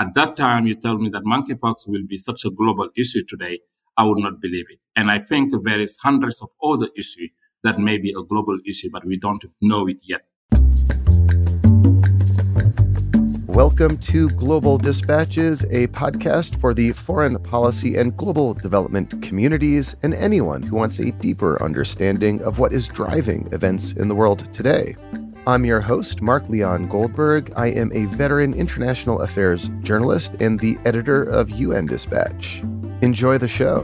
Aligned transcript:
At 0.00 0.14
that 0.14 0.38
time, 0.38 0.66
you 0.66 0.74
tell 0.74 0.96
me 0.96 1.10
that 1.10 1.24
monkeypox 1.24 1.86
will 1.86 2.06
be 2.08 2.16
such 2.16 2.46
a 2.46 2.50
global 2.50 2.88
issue 2.96 3.24
today. 3.28 3.60
I 3.98 4.04
would 4.04 4.20
not 4.20 4.40
believe 4.40 4.64
it. 4.70 4.78
And 4.96 5.10
I 5.10 5.18
think 5.18 5.52
there 5.64 5.82
is 5.82 5.98
hundreds 6.02 6.40
of 6.40 6.48
other 6.64 6.88
issues 6.96 7.28
that 7.62 7.78
may 7.78 7.98
be 7.98 8.08
a 8.18 8.22
global 8.22 8.58
issue, 8.66 8.88
but 8.90 9.04
we 9.04 9.18
don't 9.18 9.44
know 9.60 9.86
it 9.86 10.00
yet. 10.06 10.22
Welcome 13.46 13.98
to 13.98 14.30
Global 14.30 14.78
Dispatches, 14.78 15.64
a 15.64 15.88
podcast 15.88 16.58
for 16.58 16.72
the 16.72 16.92
foreign 16.92 17.38
policy 17.42 17.96
and 17.96 18.16
global 18.16 18.54
development 18.54 19.20
communities 19.20 19.94
and 20.02 20.14
anyone 20.14 20.62
who 20.62 20.74
wants 20.74 21.00
a 21.00 21.12
deeper 21.12 21.62
understanding 21.62 22.40
of 22.44 22.58
what 22.58 22.72
is 22.72 22.88
driving 22.88 23.46
events 23.52 23.92
in 23.92 24.08
the 24.08 24.14
world 24.14 24.50
today. 24.54 24.96
I'm 25.44 25.64
your 25.64 25.80
host, 25.80 26.22
Mark 26.22 26.48
Leon 26.48 26.86
Goldberg. 26.86 27.52
I 27.56 27.66
am 27.66 27.90
a 27.92 28.04
veteran 28.04 28.54
international 28.54 29.22
affairs 29.22 29.70
journalist 29.80 30.34
and 30.38 30.60
the 30.60 30.78
editor 30.84 31.24
of 31.24 31.50
UN 31.50 31.86
Dispatch. 31.86 32.62
Enjoy 33.00 33.38
the 33.38 33.48
show. 33.48 33.82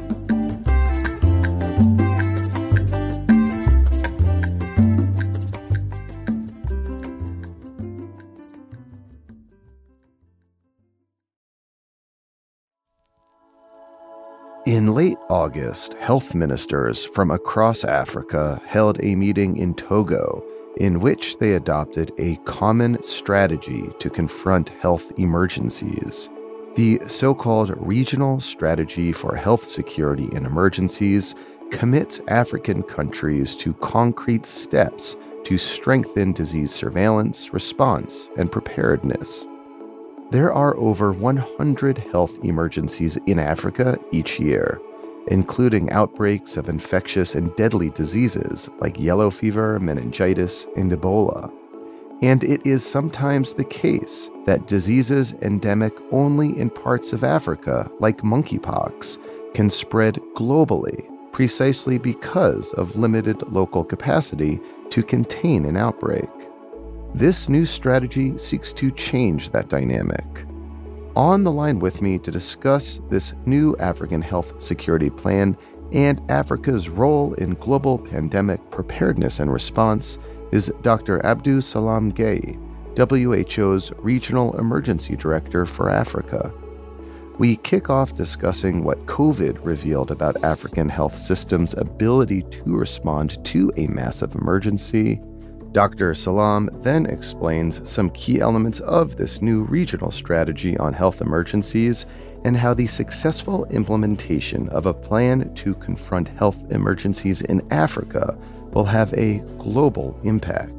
In 14.65 14.95
late 14.95 15.19
August, 15.29 15.95
health 15.95 16.37
ministers 16.37 17.05
from 17.05 17.33
across 17.33 17.83
Africa 17.83 18.63
held 18.65 19.03
a 19.03 19.17
meeting 19.17 19.57
in 19.57 19.75
Togo 19.75 20.45
in 20.79 21.01
which 21.01 21.39
they 21.39 21.55
adopted 21.55 22.13
a 22.19 22.37
common 22.45 23.03
strategy 23.03 23.91
to 23.99 24.09
confront 24.09 24.71
health 24.81 25.13
emergencies. 25.19 26.31
The 26.77 27.01
so 27.09 27.35
called 27.35 27.75
Regional 27.77 28.39
Strategy 28.39 29.13
for 29.13 29.35
Health 29.35 29.67
Security 29.67 30.29
in 30.33 30.47
Emergencies 30.47 31.35
commits 31.71 32.21
African 32.29 32.83
countries 32.85 33.55
to 33.57 33.75
concrete 33.75 34.47
steps 34.47 35.17
to 35.45 35.59
strengthen 35.59 36.33
disease 36.33 36.73
surveillance, 36.73 37.53
response, 37.53 38.29
and 38.37 38.51
preparedness. 38.51 39.47
There 40.31 40.53
are 40.53 40.77
over 40.77 41.13
100 41.13 41.99
health 41.99 42.39
emergencies 42.45 43.17
in 43.27 43.39
Africa 43.39 43.99
each 44.13 44.39
year, 44.39 44.81
including 45.29 45.91
outbreaks 45.91 46.57
of 46.57 46.69
infectious 46.69 47.35
and 47.35 47.55
deadly 47.57 47.91
diseases 47.91 48.69
like 48.81 48.99
yellow 48.99 49.31
fever, 49.31 49.79
meningitis, 49.81 50.67
and 50.77 50.91
Ebola. 50.93 51.53
And 52.21 52.43
it 52.43 52.67
is 52.67 52.85
sometimes 52.85 53.55
the 53.55 53.65
case 53.65 54.29
that 54.45 54.67
diseases 54.67 55.35
endemic 55.43 55.93
only 56.11 56.59
in 56.59 56.69
parts 56.69 57.13
of 57.13 57.23
Africa, 57.23 57.89
like 58.01 58.19
monkeypox, 58.19 59.19
can 59.55 59.71
spread 59.71 60.15
globally 60.35 61.09
precisely 61.39 61.99
because 61.99 62.73
of 62.73 62.97
limited 62.97 63.41
local 63.53 63.85
capacity 63.85 64.59
to 64.91 65.05
contain 65.05 65.65
an 65.67 65.77
outbreak. 65.77 66.29
This 67.15 67.49
new 67.49 67.65
strategy 67.65 68.37
seeks 68.39 68.73
to 68.73 68.91
change 68.91 69.51
that 69.51 69.69
dynamic. 69.69 70.48
On 71.19 71.43
the 71.43 71.51
line 71.51 71.81
with 71.81 72.01
me 72.01 72.17
to 72.21 72.31
discuss 72.31 73.01
this 73.11 73.35
new 73.45 73.77
African 73.79 74.23
health 74.23 74.63
security 74.63 75.11
plan 75.11 75.57
and 75.93 76.23
Africa's 76.31 76.89
role 76.89 77.35
in 77.35 77.55
global 77.55 77.99
pandemic 77.99 78.61
preparedness 78.71 79.41
and 79.41 79.53
response 79.53 80.17
is 80.53 80.73
Dr. 80.83 81.19
Abdou 81.25 81.61
Salam 81.61 82.13
Gueye, 82.13 82.57
WHO's 82.97 83.91
Regional 83.99 84.57
Emergency 84.61 85.17
Director 85.17 85.67
for 85.67 85.91
Africa. 85.91 86.53
We 87.37 87.57
kick 87.57 87.91
off 87.91 88.15
discussing 88.15 88.85
what 88.85 89.05
COVID 89.07 89.59
revealed 89.65 90.13
about 90.13 90.45
African 90.45 90.89
health 90.89 91.19
systems' 91.19 91.75
ability 91.75 92.43
to 92.43 92.77
respond 92.77 93.45
to 93.47 93.73
a 93.77 93.89
massive 93.89 94.37
emergency 94.37 95.21
Dr. 95.73 96.15
Salam 96.15 96.71
then 96.83 97.05
explains 97.07 97.89
some 97.89 98.11
key 98.11 98.41
elements 98.41 98.81
of 98.81 99.17
this 99.17 99.43
new 99.43 99.65
regional 99.65 100.11
strategy 100.11 100.77
on 100.79 100.95
health 100.95 101.21
emergencies 101.21 102.07
and 102.45 102.57
how 102.57 102.73
the 102.73 102.87
successful 102.87 103.67
implementation 103.67 104.69
of 104.71 104.87
a 104.87 104.95
plan 104.95 105.53
to 105.55 105.75
confront 105.75 106.29
health 106.29 106.59
emergencies 106.73 107.43
in 107.43 107.67
Africa 107.71 108.37
will 108.73 108.85
have 108.85 109.13
a 109.15 109.41
global 109.59 110.19
impact. 110.25 110.73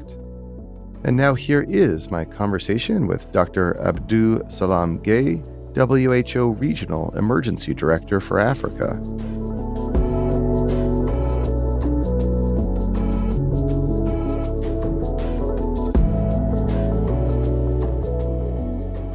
And 1.04 1.16
now 1.16 1.34
here 1.34 1.64
is 1.68 2.10
my 2.10 2.24
conversation 2.24 3.06
with 3.06 3.30
Dr. 3.32 3.74
Abdou 3.80 4.50
Salam 4.50 4.98
Gueye, 4.98 5.46
WHO 5.74 6.50
Regional 6.54 7.16
Emergency 7.16 7.74
Director 7.74 8.20
for 8.20 8.38
Africa. 8.38 9.00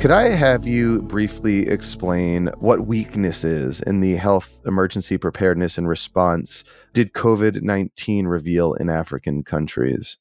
Could 0.06 0.12
I 0.12 0.28
have 0.30 0.68
you 0.68 1.02
briefly 1.02 1.68
explain 1.68 2.52
what 2.60 2.86
weaknesses 2.86 3.82
in 3.82 4.02
the 4.02 4.18
health 4.18 4.62
emergency 4.64 5.18
preparedness 5.18 5.80
and 5.80 5.88
response 5.88 6.64
did 6.94 7.14
COVID 7.14 7.64
19 7.64 8.28
reveal 8.28 8.76
in 8.76 8.92
African 8.92 9.42
countries? 9.42 10.20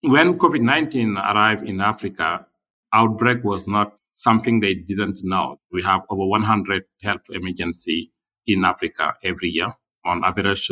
When 0.00 0.38
COVID 0.38 0.62
19 0.62 1.18
arrived 1.18 1.68
in 1.68 1.82
Africa, 1.82 2.46
outbreak 2.94 3.44
was 3.44 3.68
not 3.68 3.92
something 4.14 4.60
they 4.60 4.72
didn't 4.72 5.18
know. 5.22 5.60
We 5.70 5.82
have 5.82 6.00
over 6.08 6.24
100 6.24 6.84
health 7.02 7.26
emergency 7.28 8.12
in 8.46 8.64
Africa 8.64 9.16
every 9.22 9.50
year, 9.50 9.68
on 10.02 10.24
average, 10.24 10.66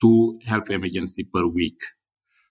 two 0.00 0.38
health 0.46 0.70
emergency 0.70 1.24
per 1.24 1.48
week. 1.48 1.80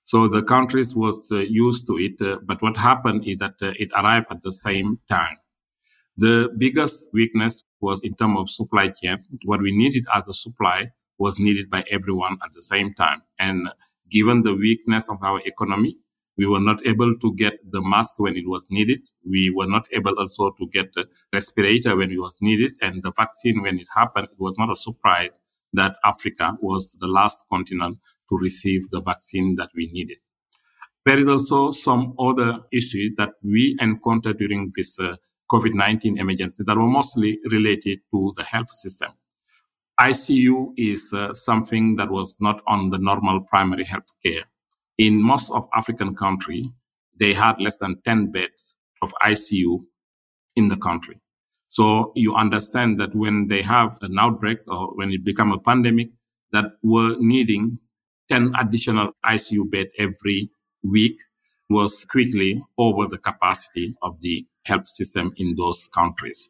So 0.03 0.27
the 0.27 0.43
countries 0.43 0.95
was 0.95 1.27
uh, 1.31 1.37
used 1.37 1.87
to 1.87 1.97
it, 1.97 2.21
uh, 2.21 2.39
but 2.43 2.61
what 2.61 2.75
happened 2.75 3.27
is 3.27 3.37
that 3.37 3.55
uh, 3.61 3.73
it 3.77 3.91
arrived 3.95 4.27
at 4.29 4.41
the 4.41 4.51
same 4.51 4.99
time. 5.07 5.37
The 6.17 6.49
biggest 6.57 7.07
weakness 7.13 7.63
was 7.79 8.03
in 8.03 8.15
terms 8.15 8.39
of 8.39 8.49
supply 8.49 8.89
chain. 8.89 9.23
What 9.45 9.61
we 9.61 9.75
needed 9.75 10.05
as 10.13 10.27
a 10.27 10.33
supply 10.33 10.89
was 11.17 11.39
needed 11.39 11.69
by 11.69 11.83
everyone 11.89 12.37
at 12.43 12.53
the 12.53 12.61
same 12.61 12.93
time. 12.95 13.21
And 13.39 13.69
given 14.09 14.41
the 14.41 14.53
weakness 14.53 15.09
of 15.09 15.17
our 15.23 15.39
economy, 15.45 15.95
we 16.37 16.45
were 16.45 16.59
not 16.59 16.85
able 16.85 17.15
to 17.15 17.35
get 17.35 17.53
the 17.71 17.81
mask 17.81 18.15
when 18.17 18.35
it 18.35 18.47
was 18.47 18.65
needed. 18.69 19.01
We 19.29 19.51
were 19.51 19.67
not 19.67 19.85
able 19.91 20.17
also 20.17 20.51
to 20.51 20.67
get 20.67 20.93
the 20.93 21.05
respirator 21.33 21.95
when 21.95 22.11
it 22.11 22.19
was 22.19 22.35
needed. 22.41 22.73
And 22.81 23.03
the 23.03 23.11
vaccine, 23.15 23.61
when 23.61 23.79
it 23.79 23.87
happened, 23.95 24.27
it 24.31 24.39
was 24.39 24.57
not 24.57 24.71
a 24.71 24.75
surprise 24.75 25.31
that 25.73 25.95
Africa 26.03 26.57
was 26.59 26.97
the 26.99 27.07
last 27.07 27.45
continent 27.51 27.97
to 28.31 28.37
receive 28.37 28.89
the 28.91 29.01
vaccine 29.01 29.55
that 29.57 29.69
we 29.75 29.87
needed. 29.91 30.17
There 31.05 31.19
is 31.19 31.27
also 31.27 31.71
some 31.71 32.13
other 32.19 32.59
issues 32.71 33.13
that 33.17 33.31
we 33.43 33.75
encountered 33.79 34.37
during 34.37 34.71
this 34.75 34.99
uh, 34.99 35.15
COVID-19 35.51 36.19
emergency 36.19 36.63
that 36.65 36.77
were 36.77 36.87
mostly 36.87 37.39
related 37.49 37.99
to 38.11 38.33
the 38.35 38.43
health 38.43 38.71
system. 38.71 39.11
ICU 39.99 40.73
is 40.77 41.11
uh, 41.13 41.33
something 41.33 41.95
that 41.95 42.09
was 42.09 42.37
not 42.39 42.61
on 42.67 42.89
the 42.89 42.97
normal 42.97 43.41
primary 43.41 43.83
health 43.83 44.11
care. 44.25 44.43
In 44.97 45.21
most 45.21 45.51
of 45.51 45.67
African 45.75 46.15
countries, 46.15 46.67
they 47.19 47.33
had 47.33 47.59
less 47.59 47.77
than 47.77 48.01
10 48.05 48.31
beds 48.31 48.77
of 49.01 49.13
ICU 49.21 49.83
in 50.55 50.69
the 50.69 50.77
country. 50.77 51.19
So 51.69 52.11
you 52.15 52.35
understand 52.35 52.99
that 52.99 53.15
when 53.15 53.47
they 53.47 53.61
have 53.61 53.97
an 54.01 54.17
outbreak 54.19 54.59
or 54.67 54.95
when 54.95 55.11
it 55.11 55.23
become 55.23 55.51
a 55.51 55.59
pandemic, 55.59 56.09
that 56.51 56.65
were 56.83 57.15
needing 57.19 57.79
10 58.29 58.53
additional 58.59 59.11
ICU 59.25 59.65
bed 59.65 59.87
every 59.97 60.49
week 60.83 61.17
was 61.69 62.05
quickly 62.05 62.61
over 62.77 63.07
the 63.07 63.17
capacity 63.17 63.95
of 64.01 64.19
the 64.21 64.45
health 64.65 64.87
system 64.87 65.33
in 65.37 65.55
those 65.57 65.89
countries. 65.93 66.49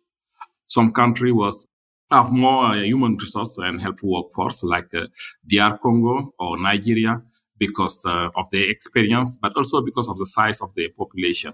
Some 0.66 0.92
country 0.92 1.32
was 1.32 1.68
have 2.12 2.32
more 2.32 2.66
uh, 2.66 2.76
human 2.76 3.16
resource 3.18 3.58
and 3.58 3.82
health 3.82 4.04
workforce 4.04 4.64
like 4.64 4.94
uh, 4.94 5.08
DR 5.48 5.78
Congo 5.82 6.34
or 6.40 6.58
Nigeria 6.58 7.22
because 7.58 8.02
uh, 8.06 8.30
of 8.36 8.50
their 8.52 8.70
experience, 8.70 9.38
but 9.42 9.56
also 9.56 9.82
because 9.82 10.08
of 10.10 10.18
the 10.18 10.26
size 10.26 10.60
of 10.62 10.74
their 10.76 10.90
population. 10.98 11.54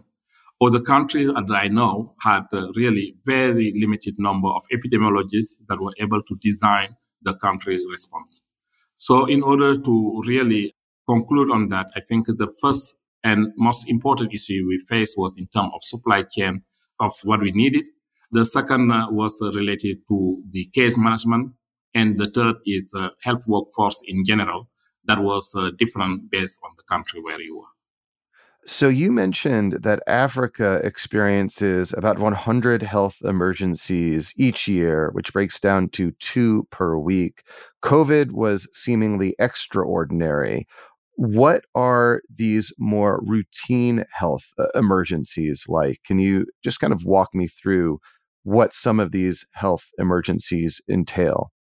Other 0.62 0.80
countries 0.82 1.30
that 1.34 1.52
I 1.52 1.68
know 1.68 2.16
had 2.22 2.46
uh, 2.52 2.72
really 2.76 3.16
very 3.26 3.74
limited 3.76 4.16
number 4.18 4.48
of 4.50 4.64
epidemiologists 4.74 5.60
that 5.70 5.80
were 5.80 5.94
able 6.00 6.24
to 6.24 6.36
design 6.38 6.96
the 7.22 7.36
country 7.36 7.80
response. 7.92 8.42
So 8.98 9.26
in 9.26 9.44
order 9.44 9.78
to 9.78 10.24
really 10.28 10.76
conclude 11.08 11.52
on 11.52 11.70
that, 11.70 11.88
I 11.96 12.02
think 12.02 12.28
the 12.28 12.54
first 12.62 12.96
and 13.24 13.54
most 13.58 13.88
important 13.88 14.34
issue 14.34 14.66
we 14.68 14.84
faced 14.90 15.16
was 15.18 15.36
in 15.38 15.48
terms 15.48 15.72
of 15.74 15.84
supply 15.84 16.24
chain 16.24 16.64
of 17.00 17.14
what 17.24 17.42
we 17.42 17.52
needed. 17.52 17.86
The 18.32 18.46
second 18.46 18.92
uh, 18.92 19.08
was 19.10 19.40
related 19.42 20.00
to 20.10 20.44
the 20.50 20.66
case 20.74 20.98
management. 20.98 21.54
And 21.94 22.18
the 22.18 22.30
third 22.30 22.58
is 22.66 22.94
health 23.24 23.44
workforce 23.48 24.02
in 24.06 24.24
general 24.24 24.70
that 25.06 25.20
was 25.20 25.52
uh, 25.56 25.72
different 25.80 26.30
based 26.30 26.60
on 26.64 26.72
the 26.78 26.84
country 26.84 27.22
where 27.22 27.42
you 27.42 27.58
were. 27.58 27.77
So, 28.70 28.90
you 28.90 29.14
mentioned 29.14 29.78
that 29.84 30.04
Africa 30.08 30.82
experiences 30.84 31.94
about 31.94 32.20
100 32.20 32.84
health 32.84 33.16
emergencies 33.24 34.34
each 34.36 34.68
year, 34.68 35.10
which 35.14 35.32
breaks 35.32 35.58
down 35.58 35.88
to 35.92 36.12
two 36.20 36.68
per 36.70 36.98
week. 36.98 37.44
COVID 37.82 38.34
was 38.34 38.68
seemingly 38.74 39.36
extraordinary. 39.40 40.68
What 41.16 41.64
are 41.76 42.22
these 42.30 42.74
more 42.78 43.22
routine 43.26 44.04
health 44.12 44.52
uh, 44.60 44.66
emergencies 44.76 45.64
like? 45.70 46.00
Can 46.06 46.20
you 46.20 46.46
just 46.62 46.82
kind 46.82 46.92
of 46.92 47.06
walk 47.06 47.34
me 47.34 47.48
through 47.48 48.00
what 48.44 48.74
some 48.74 49.00
of 49.00 49.14
these 49.14 49.48
health 49.54 49.92
emergencies 49.98 50.82
entail? 50.90 51.54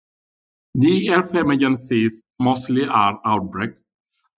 The 0.74 1.08
health 1.08 1.34
emergencies 1.34 2.22
mostly 2.40 2.86
are 2.86 3.20
outbreak. 3.26 3.72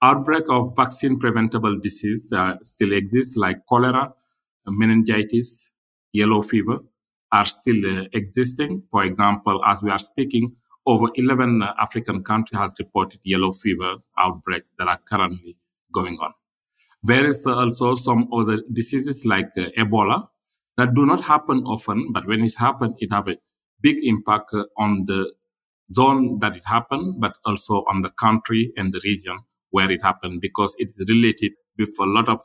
Outbreak 0.07 0.45
of 0.51 0.77
vaccine 0.77 1.19
preventable 1.19 1.81
disease 1.81 2.31
uh, 2.33 2.55
still 2.63 2.93
exists 2.93 3.37
like 3.37 3.67
cholera, 3.67 4.15
meningitis, 4.65 5.69
yellow 6.13 6.43
fever 6.43 6.79
are 7.33 7.45
still 7.45 7.81
uh, 7.85 8.05
existing. 8.13 8.85
For 8.89 9.03
example, 9.03 9.61
as 9.67 9.83
we 9.83 9.91
are 9.91 9.99
speaking, 9.99 10.55
over 10.87 11.09
11 11.17 11.61
uh, 11.61 11.73
African 11.81 12.23
countries 12.23 12.61
has 12.61 12.73
reported 12.79 13.19
yellow 13.25 13.51
fever 13.51 13.95
outbreaks 14.17 14.71
that 14.79 14.87
are 14.87 15.01
currently 15.11 15.57
going 15.93 16.19
on. 16.21 16.33
There 17.03 17.27
is 17.27 17.45
also 17.45 17.97
some 17.97 18.29
other 18.33 18.63
diseases 18.73 19.25
like 19.25 19.51
uh, 19.59 19.71
Ebola 19.77 20.29
that 20.77 20.95
do 20.95 21.05
not 21.05 21.25
happen 21.25 21.65
often, 21.65 22.13
but 22.13 22.29
when 22.29 22.45
it 22.45 22.55
happens, 22.57 22.95
it 23.01 23.11
have 23.11 23.27
a 23.27 23.39
big 23.81 23.97
impact 24.05 24.55
uh, 24.55 24.67
on 24.79 25.07
the 25.07 25.33
zone 25.93 26.39
that 26.39 26.55
it 26.55 26.65
happened, 26.65 27.21
but 27.21 27.35
also 27.45 27.85
on 27.91 28.03
the 28.03 28.11
country 28.11 28.73
and 28.77 28.93
the 28.93 29.01
region 29.03 29.41
where 29.77 29.91
it 29.97 30.03
happened 30.11 30.41
because 30.41 30.75
it's 30.79 30.99
related 31.07 31.53
with 31.79 31.93
a 32.01 32.09
lot 32.17 32.29
of 32.35 32.41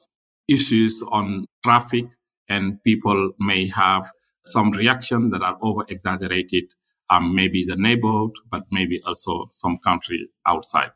issues 0.50 1.02
on 1.18 1.46
traffic 1.64 2.06
and 2.50 2.84
people 2.84 3.32
may 3.40 3.62
have 3.68 4.04
some 4.46 4.72
reaction 4.72 5.30
that 5.30 5.42
are 5.42 5.58
over 5.62 5.86
exaggerated, 5.88 6.66
um, 7.10 7.34
maybe 7.34 7.64
the 7.66 7.78
neighborhood, 7.78 8.32
but 8.50 8.64
maybe 8.70 9.02
also 9.06 9.48
some 9.52 9.78
country 9.78 10.20
outside. 10.46 10.92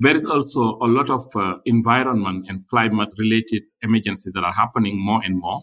There 0.00 0.16
is 0.16 0.24
also 0.24 0.62
a 0.86 0.88
lot 0.98 1.08
of 1.10 1.24
uh, 1.36 1.58
environment 1.66 2.46
and 2.48 2.66
climate 2.68 3.10
related 3.18 3.62
emergencies 3.82 4.32
that 4.32 4.44
are 4.44 4.52
happening 4.62 4.96
more 4.98 5.22
and 5.22 5.38
more. 5.38 5.60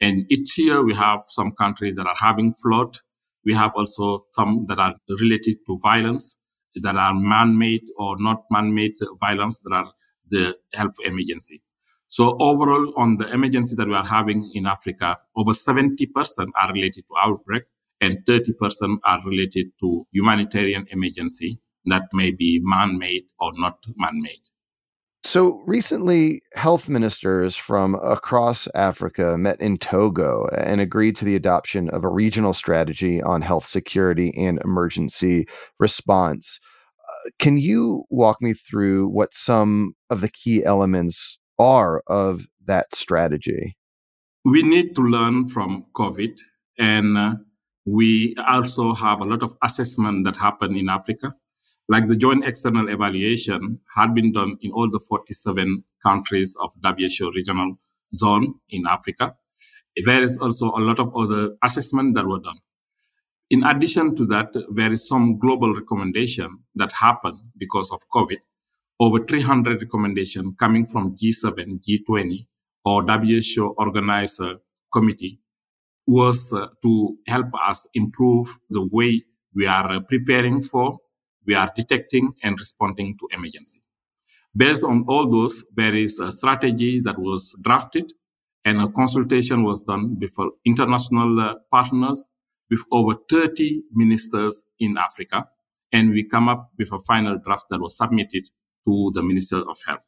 And 0.00 0.26
each 0.30 0.58
year 0.58 0.84
we 0.84 0.94
have 0.94 1.22
some 1.30 1.50
countries 1.62 1.96
that 1.96 2.06
are 2.06 2.20
having 2.28 2.54
flood. 2.62 2.98
We 3.44 3.54
have 3.54 3.72
also 3.74 4.20
some 4.32 4.66
that 4.68 4.78
are 4.78 4.94
related 5.22 5.56
to 5.66 5.78
violence, 5.82 6.36
that 6.82 6.96
are 6.96 7.14
man-made 7.14 7.84
or 7.96 8.16
not 8.18 8.44
man-made 8.50 8.94
violence 9.20 9.60
that 9.60 9.72
are 9.72 9.92
the 10.28 10.56
health 10.74 10.96
emergency. 11.04 11.62
So 12.08 12.36
overall, 12.40 12.94
on 12.96 13.18
the 13.18 13.30
emergency 13.32 13.76
that 13.76 13.86
we 13.86 13.94
are 13.94 14.06
having 14.06 14.50
in 14.54 14.66
Africa, 14.66 15.16
over 15.36 15.52
70% 15.52 16.06
are 16.60 16.72
related 16.72 17.04
to 17.08 17.14
outbreak 17.22 17.64
and 18.00 18.18
30% 18.26 18.98
are 19.04 19.20
related 19.26 19.72
to 19.80 20.06
humanitarian 20.12 20.86
emergency 20.90 21.60
that 21.84 22.04
may 22.12 22.30
be 22.30 22.60
man-made 22.62 23.24
or 23.38 23.52
not 23.56 23.78
man-made. 23.96 24.47
So 25.28 25.62
recently, 25.66 26.40
health 26.54 26.88
ministers 26.88 27.54
from 27.54 27.96
across 27.96 28.66
Africa 28.74 29.36
met 29.36 29.60
in 29.60 29.76
Togo 29.76 30.48
and 30.56 30.80
agreed 30.80 31.18
to 31.18 31.26
the 31.26 31.36
adoption 31.36 31.90
of 31.90 32.02
a 32.02 32.08
regional 32.08 32.54
strategy 32.54 33.20
on 33.20 33.42
health 33.42 33.66
security 33.66 34.32
and 34.34 34.58
emergency 34.64 35.46
response. 35.78 36.60
Uh, 37.06 37.28
can 37.38 37.58
you 37.58 38.04
walk 38.08 38.40
me 38.40 38.54
through 38.54 39.08
what 39.08 39.34
some 39.34 39.92
of 40.08 40.22
the 40.22 40.30
key 40.30 40.64
elements 40.64 41.38
are 41.58 42.02
of 42.06 42.46
that 42.64 42.94
strategy? 42.94 43.76
We 44.46 44.62
need 44.62 44.94
to 44.94 45.02
learn 45.02 45.48
from 45.48 45.84
COVID, 45.94 46.38
and 46.78 47.18
uh, 47.18 47.34
we 47.84 48.34
also 48.48 48.94
have 48.94 49.20
a 49.20 49.26
lot 49.26 49.42
of 49.42 49.54
assessment 49.62 50.24
that 50.24 50.38
happened 50.38 50.78
in 50.78 50.88
Africa 50.88 51.34
like 51.88 52.06
the 52.06 52.16
joint 52.16 52.44
external 52.44 52.88
evaluation 52.88 53.80
had 53.96 54.14
been 54.14 54.32
done 54.32 54.58
in 54.60 54.70
all 54.72 54.90
the 54.90 55.00
47 55.00 55.84
countries 56.02 56.54
of 56.60 56.70
WHO 56.84 57.32
regional 57.34 57.78
zone 58.18 58.54
in 58.68 58.86
Africa. 58.86 59.34
There 60.04 60.22
is 60.22 60.38
also 60.38 60.66
a 60.66 60.80
lot 60.80 60.98
of 60.98 61.16
other 61.16 61.56
assessments 61.64 62.14
that 62.16 62.26
were 62.26 62.40
done. 62.40 62.58
In 63.50 63.64
addition 63.64 64.14
to 64.16 64.26
that, 64.26 64.54
there 64.74 64.92
is 64.92 65.08
some 65.08 65.38
global 65.38 65.74
recommendation 65.74 66.58
that 66.74 66.92
happened 66.92 67.38
because 67.56 67.90
of 67.90 68.00
COVID. 68.14 68.36
Over 69.00 69.24
300 69.24 69.80
recommendations 69.80 70.54
coming 70.58 70.84
from 70.84 71.16
G7, 71.16 71.80
G20, 71.82 72.46
or 72.84 73.02
WHO 73.02 73.74
organizer 73.78 74.56
committee 74.92 75.40
was 76.06 76.52
uh, 76.52 76.66
to 76.82 77.16
help 77.26 77.46
us 77.66 77.86
improve 77.94 78.58
the 78.70 78.86
way 78.92 79.22
we 79.54 79.66
are 79.66 79.90
uh, 79.92 80.00
preparing 80.00 80.62
for 80.62 80.98
we 81.48 81.54
are 81.54 81.72
detecting 81.74 82.34
and 82.44 82.60
responding 82.60 83.16
to 83.18 83.26
emergency. 83.32 83.80
Based 84.54 84.84
on 84.84 85.04
all 85.08 85.28
those, 85.28 85.64
there 85.74 85.96
is 85.96 86.20
a 86.20 86.30
strategy 86.30 87.00
that 87.00 87.18
was 87.18 87.56
drafted 87.62 88.12
and 88.64 88.80
a 88.80 88.88
consultation 88.88 89.64
was 89.64 89.80
done 89.82 90.14
before 90.16 90.50
international 90.66 91.40
uh, 91.40 91.54
partners 91.72 92.28
with 92.70 92.80
over 92.92 93.14
30 93.30 93.82
ministers 93.92 94.64
in 94.78 94.98
Africa. 94.98 95.46
And 95.90 96.10
we 96.10 96.22
come 96.22 96.50
up 96.50 96.70
with 96.78 96.92
a 96.92 97.00
final 97.00 97.38
draft 97.38 97.64
that 97.70 97.80
was 97.80 97.96
submitted 97.96 98.44
to 98.84 99.10
the 99.14 99.22
Minister 99.22 99.58
of 99.58 99.78
Health. 99.86 100.00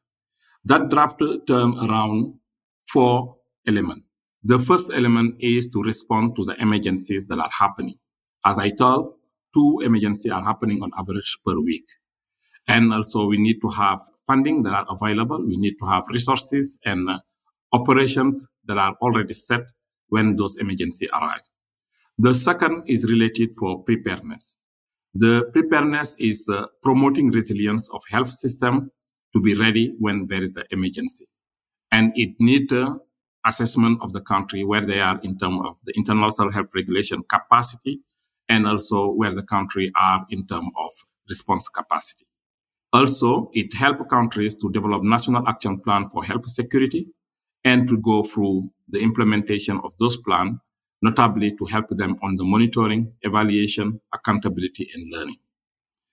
That 0.65 0.91
draft 0.91 1.23
turned 1.47 1.79
around 1.79 2.35
four 2.87 3.37
elements. 3.67 4.03
The 4.43 4.59
first 4.59 4.91
element 4.93 5.37
is 5.41 5.69
to 5.69 5.83
respond 5.83 6.37
to 6.37 6.45
the 6.45 6.55
emergencies 6.61 7.27
that 7.29 7.39
are 7.39 7.51
happening. 7.59 7.97
As 8.45 8.59
I 8.59 8.71
told, 8.71 9.15
two 9.55 9.81
emergencies 9.85 10.32
are 10.32 10.43
happening 10.43 10.82
on 10.82 10.91
average 10.99 11.38
per 11.47 11.58
week. 11.61 11.87
And 12.69 12.93
also 12.93 13.26
we 13.26 13.38
need 13.38 13.61
to 13.62 13.69
have 13.69 14.00
funding 14.26 14.62
that 14.62 14.75
are 14.75 14.87
available. 14.91 15.44
We 15.44 15.56
need 15.56 15.75
to 15.81 15.87
have 15.87 16.05
resources 16.08 16.79
and 16.85 17.11
uh, 17.11 17.19
operations 17.73 18.47
that 18.67 18.79
are 18.79 18.94
already 19.00 19.35
set 19.35 19.62
when 20.08 20.37
those 20.37 20.56
emergencies 20.58 21.08
arrive. 21.12 21.43
The 22.19 22.35
second 22.35 22.85
is 22.87 23.05
related 23.05 23.55
for 23.58 23.82
preparedness. 23.82 24.56
The 25.14 25.49
preparedness 25.52 26.14
is 26.19 26.47
uh, 26.49 26.67
promoting 26.82 27.31
resilience 27.31 27.88
of 27.91 28.02
health 28.11 28.31
system 28.31 28.91
to 29.32 29.41
be 29.41 29.55
ready 29.55 29.94
when 29.99 30.26
there 30.26 30.43
is 30.43 30.56
an 30.56 30.64
emergency. 30.70 31.26
And 31.91 32.12
it 32.14 32.35
needs 32.38 32.73
uh, 32.73 32.94
assessment 33.47 33.99
of 34.02 34.12
the 34.12 34.20
country 34.20 34.64
where 34.64 34.85
they 34.85 35.00
are 35.00 35.19
in 35.23 35.38
terms 35.38 35.62
of 35.67 35.76
the 35.85 35.93
international 35.97 36.52
health 36.52 36.69
regulation 36.75 37.23
capacity 37.29 38.00
and 38.50 38.67
also 38.67 39.11
where 39.12 39.35
the 39.35 39.45
country 39.45 39.90
are 39.97 40.26
in 40.28 40.47
terms 40.47 40.71
of 40.76 40.90
response 41.28 41.69
capacity. 41.69 42.26
Also, 42.92 43.49
it 43.54 43.73
helps 43.73 44.11
countries 44.11 44.57
to 44.57 44.69
develop 44.73 45.02
national 45.04 45.47
action 45.49 45.78
plan 45.80 46.09
for 46.11 46.25
health 46.25 46.47
security 46.47 47.07
and 47.64 47.87
to 47.88 47.97
go 47.99 48.25
through 48.25 48.69
the 48.88 48.99
implementation 48.99 49.80
of 49.85 49.92
those 50.00 50.16
plans, 50.16 50.59
notably 51.00 51.57
to 51.57 51.64
help 51.66 51.87
them 51.90 52.16
on 52.23 52.35
the 52.37 52.45
monitoring, 52.45 53.12
evaluation, 53.23 54.00
accountability, 54.12 54.90
and 54.95 55.12
learning. 55.12 55.37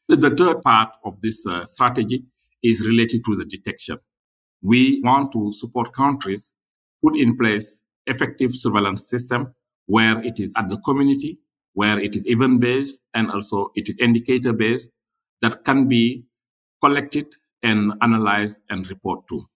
The 0.07 0.29
third 0.29 0.61
part 0.61 0.89
of 1.03 1.19
this 1.21 1.45
uh, 1.47 1.65
strategy 1.65 2.23
is 2.63 2.85
related 2.85 3.23
to 3.25 3.35
the 3.35 3.45
detection. 3.45 3.97
We 4.61 5.01
want 5.03 5.31
to 5.33 5.51
support 5.53 5.93
countries 5.93 6.53
put 7.03 7.17
in 7.17 7.35
place 7.35 7.81
effective 8.05 8.55
surveillance 8.55 9.09
system 9.09 9.53
where 9.87 10.23
it 10.23 10.39
is 10.39 10.53
at 10.55 10.69
the 10.69 10.77
community 10.77 11.39
where 11.77 11.99
it 11.99 12.15
is 12.15 12.25
event 12.25 12.59
based 12.59 13.03
and 13.13 13.29
also 13.29 13.71
it 13.75 13.87
is 13.87 13.95
indicator 13.99 14.51
based 14.51 14.89
that 15.43 15.63
can 15.63 15.87
be 15.87 16.23
collected 16.83 17.27
and 17.61 17.93
analyzed 18.01 18.59
and 18.71 18.89
report 18.89 19.19
to. 19.29 19.47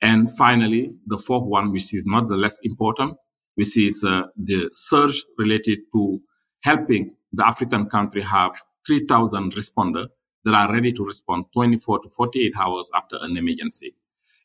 And 0.00 0.36
finally, 0.36 0.90
the 1.06 1.18
fourth 1.18 1.44
one, 1.44 1.70
which 1.70 1.94
is 1.94 2.04
not 2.04 2.26
the 2.26 2.36
less 2.36 2.58
important, 2.64 3.16
which 3.54 3.76
is 3.76 4.02
uh, 4.02 4.22
the 4.36 4.70
surge 4.72 5.22
related 5.38 5.78
to 5.92 6.20
helping 6.64 7.14
the 7.32 7.46
African 7.46 7.88
country 7.88 8.22
have 8.22 8.50
3,000 8.84 9.54
responders 9.54 10.08
that 10.44 10.54
are 10.54 10.72
ready 10.72 10.92
to 10.92 11.04
respond 11.04 11.44
24 11.54 12.00
to 12.00 12.08
48 12.08 12.54
hours 12.58 12.90
after 12.92 13.18
an 13.20 13.36
emergency. 13.36 13.94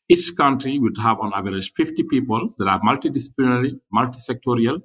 Each 0.08 0.36
country 0.36 0.78
would 0.78 0.96
have 0.98 1.18
on 1.18 1.32
average 1.34 1.72
50 1.72 2.04
people 2.04 2.54
that 2.58 2.68
are 2.68 2.80
multidisciplinary, 2.80 3.80
multisectorial, 3.92 4.82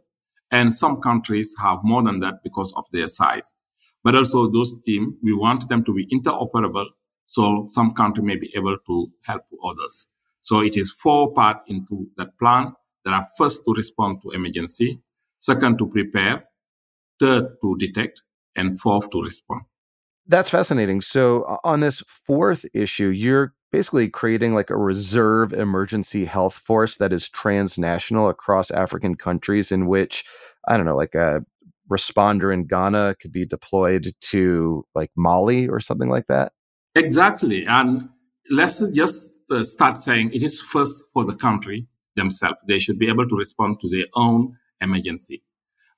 and 0.54 0.74
some 0.74 1.02
countries 1.02 1.54
have 1.60 1.80
more 1.84 2.04
than 2.04 2.20
that 2.20 2.36
because 2.44 2.72
of 2.78 2.86
their 2.92 3.08
size. 3.08 3.52
But 4.04 4.16
also 4.16 4.52
those 4.52 4.80
teams, 4.86 5.16
we 5.24 5.34
want 5.34 5.68
them 5.68 5.84
to 5.84 5.94
be 5.94 6.06
interoperable. 6.06 6.86
So 7.26 7.68
some 7.72 7.96
country 7.96 8.24
may 8.24 8.36
be 8.36 8.54
able 8.56 8.78
to 8.86 9.08
help 9.26 9.42
others. 9.66 10.08
So 10.42 10.60
it 10.60 10.78
is 10.78 10.92
four 10.92 11.34
part 11.34 11.58
into 11.68 12.08
that 12.18 12.38
plan 12.38 12.74
that 13.04 13.14
are 13.14 13.28
first 13.36 13.66
to 13.66 13.74
respond 13.74 14.22
to 14.22 14.30
emergency, 14.32 15.02
second 15.38 15.80
to 15.80 15.88
prepare, 15.88 16.46
third 17.20 17.56
to 17.62 17.76
detect, 17.78 18.22
and 18.56 18.80
fourth 18.80 19.10
to 19.10 19.22
respond. 19.22 19.62
That's 20.28 20.52
fascinating. 20.52 21.02
So 21.02 21.44
uh, 21.44 21.58
on 21.64 21.80
this 21.80 22.04
fourth 22.08 22.64
issue, 22.74 23.08
you're 23.08 23.54
basically 23.74 24.08
creating 24.08 24.54
like 24.54 24.70
a 24.70 24.78
reserve 24.78 25.52
emergency 25.52 26.26
health 26.26 26.54
force 26.54 26.98
that 26.98 27.12
is 27.12 27.28
transnational 27.28 28.30
across 28.30 28.70
African 28.70 29.16
countries, 29.16 29.72
in 29.72 29.88
which, 29.88 30.24
I 30.68 30.78
don't 30.78 30.86
know, 30.86 30.96
like 30.96 31.16
a 31.16 31.44
responder 31.92 32.54
in 32.54 32.68
Ghana 32.68 33.16
could 33.20 33.32
be 33.32 33.48
deployed 33.48 34.14
to 34.30 34.86
like 34.94 35.10
Mali 35.18 35.68
or 35.68 35.80
something 35.80 36.08
like 36.08 36.28
that? 36.28 36.54
Exactly. 36.94 37.66
And 37.66 38.10
let's 38.52 38.80
just 38.94 39.40
uh, 39.50 39.64
start 39.64 39.98
saying 39.98 40.30
it 40.34 40.44
is 40.44 40.62
first 40.62 41.04
for 41.12 41.26
the 41.26 41.36
country 41.36 41.88
themselves. 42.16 42.60
They 42.68 42.78
should 42.78 43.00
be 43.00 43.10
able 43.10 43.28
to 43.28 43.36
respond 43.36 43.80
to 43.80 43.90
their 43.90 44.06
own 44.14 44.56
emergency. 44.82 45.42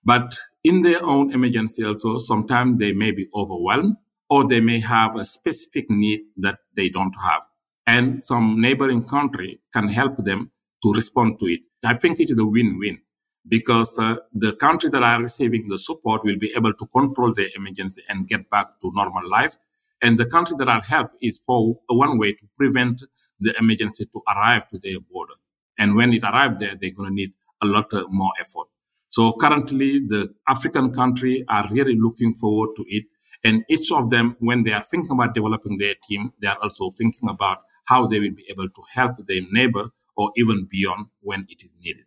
But 0.01 0.37
in 0.63 0.81
their 0.81 1.03
own 1.03 1.33
emergency 1.33 1.83
also, 1.83 2.19
sometimes 2.19 2.79
they 2.79 2.93
may 2.93 3.11
be 3.11 3.27
overwhelmed 3.35 3.97
or 4.29 4.47
they 4.47 4.61
may 4.61 4.79
have 4.79 5.17
a 5.17 5.25
specific 5.25 5.89
need 5.89 6.21
that 6.37 6.59
they 6.77 6.87
don't 6.87 7.15
have. 7.21 7.41
And 7.87 8.23
some 8.23 8.59
neighboring 8.59 9.03
country 9.03 9.61
can 9.73 9.87
help 9.89 10.17
them 10.17 10.51
to 10.83 10.93
respond 10.93 11.39
to 11.39 11.45
it. 11.45 11.61
I 11.83 11.95
think 11.95 12.19
it 12.19 12.29
is 12.29 12.39
a 12.39 12.45
win-win 12.45 12.99
because 13.47 13.99
uh, 13.99 14.15
the 14.33 14.53
countries 14.53 14.91
that 14.91 15.03
are 15.03 15.21
receiving 15.21 15.67
the 15.67 15.77
support 15.77 16.23
will 16.23 16.37
be 16.39 16.51
able 16.55 16.73
to 16.73 16.85
control 16.87 17.33
their 17.33 17.49
emergency 17.55 18.01
and 18.09 18.27
get 18.27 18.49
back 18.49 18.79
to 18.81 18.91
normal 18.93 19.29
life. 19.29 19.57
And 20.01 20.17
the 20.17 20.25
countries 20.25 20.57
that 20.57 20.67
are 20.67 20.81
helped 20.81 21.15
is 21.21 21.39
for 21.45 21.77
one 21.87 22.17
way 22.17 22.33
to 22.33 22.47
prevent 22.57 23.03
the 23.39 23.53
emergency 23.59 24.05
to 24.05 24.21
arrive 24.27 24.67
to 24.69 24.79
their 24.79 24.99
border. 24.99 25.33
And 25.77 25.95
when 25.95 26.13
it 26.13 26.23
arrives 26.23 26.59
there, 26.59 26.75
they're 26.79 26.91
going 26.91 27.09
to 27.09 27.15
need 27.15 27.33
a 27.61 27.65
lot 27.65 27.91
more 28.09 28.31
effort. 28.39 28.67
So 29.09 29.33
currently, 29.39 29.99
the 29.99 30.33
African 30.47 30.91
countries 30.91 31.45
are 31.47 31.69
really 31.71 31.95
looking 31.95 32.35
forward 32.35 32.75
to 32.77 32.85
it. 32.87 33.05
And 33.43 33.63
each 33.69 33.91
of 33.91 34.09
them, 34.09 34.35
when 34.39 34.63
they 34.63 34.73
are 34.73 34.83
thinking 34.83 35.11
about 35.11 35.35
developing 35.35 35.77
their 35.77 35.95
team, 36.07 36.33
they 36.41 36.47
are 36.47 36.57
also 36.61 36.91
thinking 36.97 37.29
about 37.29 37.59
how 37.85 38.07
they 38.07 38.19
will 38.19 38.33
be 38.33 38.45
able 38.49 38.69
to 38.69 38.81
help 38.93 39.17
their 39.25 39.41
neighbor 39.51 39.89
or 40.17 40.31
even 40.35 40.67
beyond 40.69 41.07
when 41.21 41.45
it 41.49 41.63
is 41.63 41.75
needed. 41.83 42.05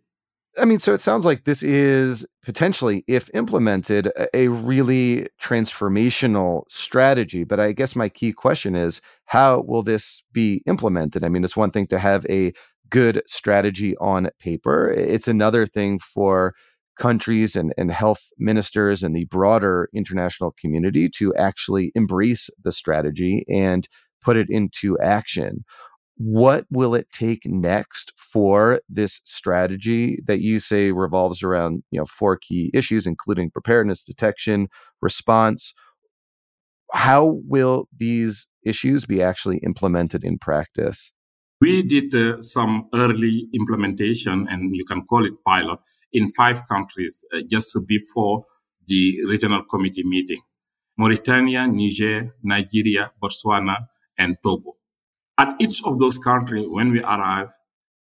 I 0.61 0.65
mean, 0.65 0.81
so 0.81 0.93
it 0.93 1.01
sounds 1.01 1.25
like 1.25 1.45
this 1.45 1.63
is 1.63 2.27
potentially, 2.43 3.05
if 3.07 3.31
implemented, 3.33 4.11
a 4.35 4.49
really 4.49 5.29
transformational 5.41 6.63
strategy. 6.69 7.45
But 7.45 7.61
I 7.61 7.73
guess 7.73 7.95
my 7.95 8.09
key 8.09 8.33
question 8.33 8.75
is 8.75 9.01
how 9.27 9.61
will 9.61 9.83
this 9.83 10.23
be 10.33 10.63
implemented? 10.67 11.23
I 11.23 11.29
mean, 11.29 11.45
it's 11.45 11.57
one 11.57 11.71
thing 11.71 11.87
to 11.89 11.99
have 11.99 12.27
a 12.29 12.53
good 12.91 13.23
strategy 13.27 13.97
on 13.99 14.31
paper, 14.41 14.91
it's 14.91 15.29
another 15.29 15.67
thing 15.67 15.99
for 15.99 16.55
countries 16.99 17.55
and, 17.55 17.73
and 17.79 17.93
health 17.93 18.29
ministers 18.39 19.03
and 19.03 19.15
the 19.15 19.25
broader 19.27 19.89
international 19.95 20.53
community 20.61 21.09
to 21.09 21.35
actually 21.37 21.93
embrace 21.95 22.51
the 22.65 22.73
strategy 22.73 23.45
and 23.49 23.89
put 24.23 24.37
it 24.37 24.49
into 24.51 24.99
action. 24.99 25.65
What 26.17 26.67
will 26.71 26.95
it 26.95 27.09
take 27.13 27.43
next 27.47 28.13
for 28.17 28.81
this 28.89 29.21
strategy 29.25 30.19
that 30.27 30.41
you 30.41 30.59
say 30.59 30.91
revolves 30.91 31.43
around, 31.43 31.85
you 31.93 32.01
know, 32.01 32.07
four 32.07 32.37
key 32.37 32.71
issues, 32.75 33.07
including 33.07 33.51
preparedness, 33.51 34.05
detection, 34.05 34.69
response? 35.01 35.75
How 36.93 37.41
will 37.47 37.89
these 37.97 38.49
issues 38.65 39.07
be 39.07 39.23
actually 39.23 39.59
implemented 39.59 40.25
in 40.25 40.39
practice? 40.39 41.13
We 41.61 41.83
did 41.83 42.15
uh, 42.15 42.41
some 42.41 42.89
early 42.95 43.49
implementation, 43.53 44.47
and 44.49 44.75
you 44.75 44.85
can 44.85 45.03
call 45.07 45.25
it 45.25 45.35
pilot, 45.45 45.81
in 46.13 46.31
five 46.33 46.67
countries 46.69 47.25
uh, 47.35 47.41
just 47.51 47.77
before 47.87 48.45
the 48.87 49.19
regional 49.27 49.63
committee 49.65 50.05
meeting 50.05 50.41
Mauritania, 50.97 51.67
Niger, 51.67 52.35
Nigeria, 52.43 53.13
Botswana, 53.23 53.87
and 54.19 54.37
Togo. 54.43 54.77
At 55.39 55.55
each 55.61 55.83
of 55.85 55.99
those 55.99 56.19
countries, 56.19 56.67
when 56.69 56.91
we 56.91 57.01
arrived, 57.03 57.53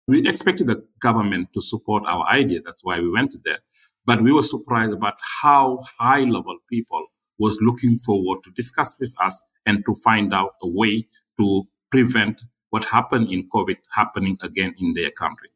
we 0.08 0.28
expected 0.28 0.68
the 0.68 0.84
government 1.02 1.50
to 1.54 1.62
support 1.62 2.04
our 2.08 2.26
idea. 2.28 2.62
That's 2.64 2.84
why 2.84 3.00
we 3.00 3.10
went 3.10 3.36
there. 3.44 3.60
But 4.06 4.24
we 4.24 4.32
were 4.32 4.44
surprised 4.44 4.94
about 4.94 5.16
how 5.42 5.84
high 6.00 6.22
level 6.22 6.58
people 6.70 7.06
was 7.38 7.60
looking 7.62 7.98
forward 7.98 8.44
to 8.44 8.52
discuss 8.52 8.96
with 9.00 9.14
us 9.22 9.42
and 9.66 9.84
to 9.86 9.96
find 9.96 10.34
out 10.34 10.52
a 10.64 10.68
way 10.68 11.08
to 11.38 11.68
prevent 11.92 12.42
what 12.70 12.86
happened 12.86 13.32
in 13.32 13.50
COVID 13.50 13.78
happening 13.92 14.38
again 14.42 14.74
in 14.80 14.94
their 14.94 15.12
country. 15.12 15.50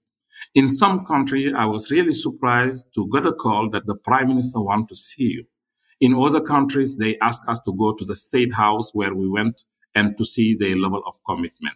In 0.53 0.70
some 0.70 1.06
country, 1.06 1.53
I 1.53 1.65
was 1.65 1.91
really 1.91 2.13
surprised 2.13 2.86
to 2.96 3.10
get 3.10 3.25
a 3.25 3.34
call 3.34 3.70
that 3.72 3.86
the 3.86 3.96
prime 3.96 4.27
minister 4.30 4.62
want 4.62 4.89
to 4.89 4.96
see 4.96 5.24
you. 5.24 5.46
In 6.00 6.15
other 6.15 6.41
countries, 6.41 6.98
they 6.98 7.18
asked 7.20 7.48
us 7.48 7.60
to 7.62 7.74
go 7.74 7.94
to 7.94 8.06
the 8.06 8.15
state 8.15 8.53
house 8.53 8.91
where 8.94 9.13
we 9.13 9.30
went 9.30 9.63
and 9.95 10.17
to 10.17 10.25
see 10.25 10.55
the 10.57 10.75
level 10.75 11.01
of 11.05 11.15
commitment. 11.27 11.75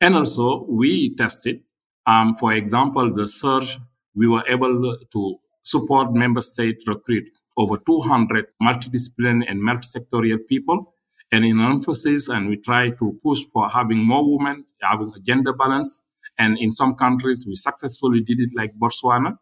And 0.00 0.14
also, 0.14 0.66
we 0.68 1.14
tested, 1.16 1.60
um, 2.06 2.34
for 2.34 2.52
example, 2.52 3.12
the 3.12 3.28
surge, 3.28 3.78
we 4.14 4.26
were 4.26 4.44
able 4.48 4.96
to 5.12 5.36
support 5.62 6.12
member 6.12 6.40
state 6.40 6.82
recruit 6.86 7.24
over 7.56 7.76
200 7.76 8.46
multidisciplinary 8.62 9.44
and 9.48 9.60
multisectorial 9.60 10.38
people. 10.48 10.94
And 11.32 11.44
in 11.44 11.60
emphasis, 11.60 12.28
and 12.28 12.48
we 12.48 12.56
try 12.56 12.90
to 12.90 13.18
push 13.22 13.40
for 13.52 13.68
having 13.68 13.98
more 13.98 14.36
women, 14.36 14.64
having 14.82 15.12
a 15.14 15.20
gender 15.20 15.52
balance, 15.52 16.00
and 16.38 16.58
in 16.58 16.72
some 16.72 16.94
countries, 16.94 17.44
we 17.46 17.54
successfully 17.54 18.20
did 18.22 18.40
it 18.40 18.50
like 18.56 18.72
Botswana. 18.78 19.36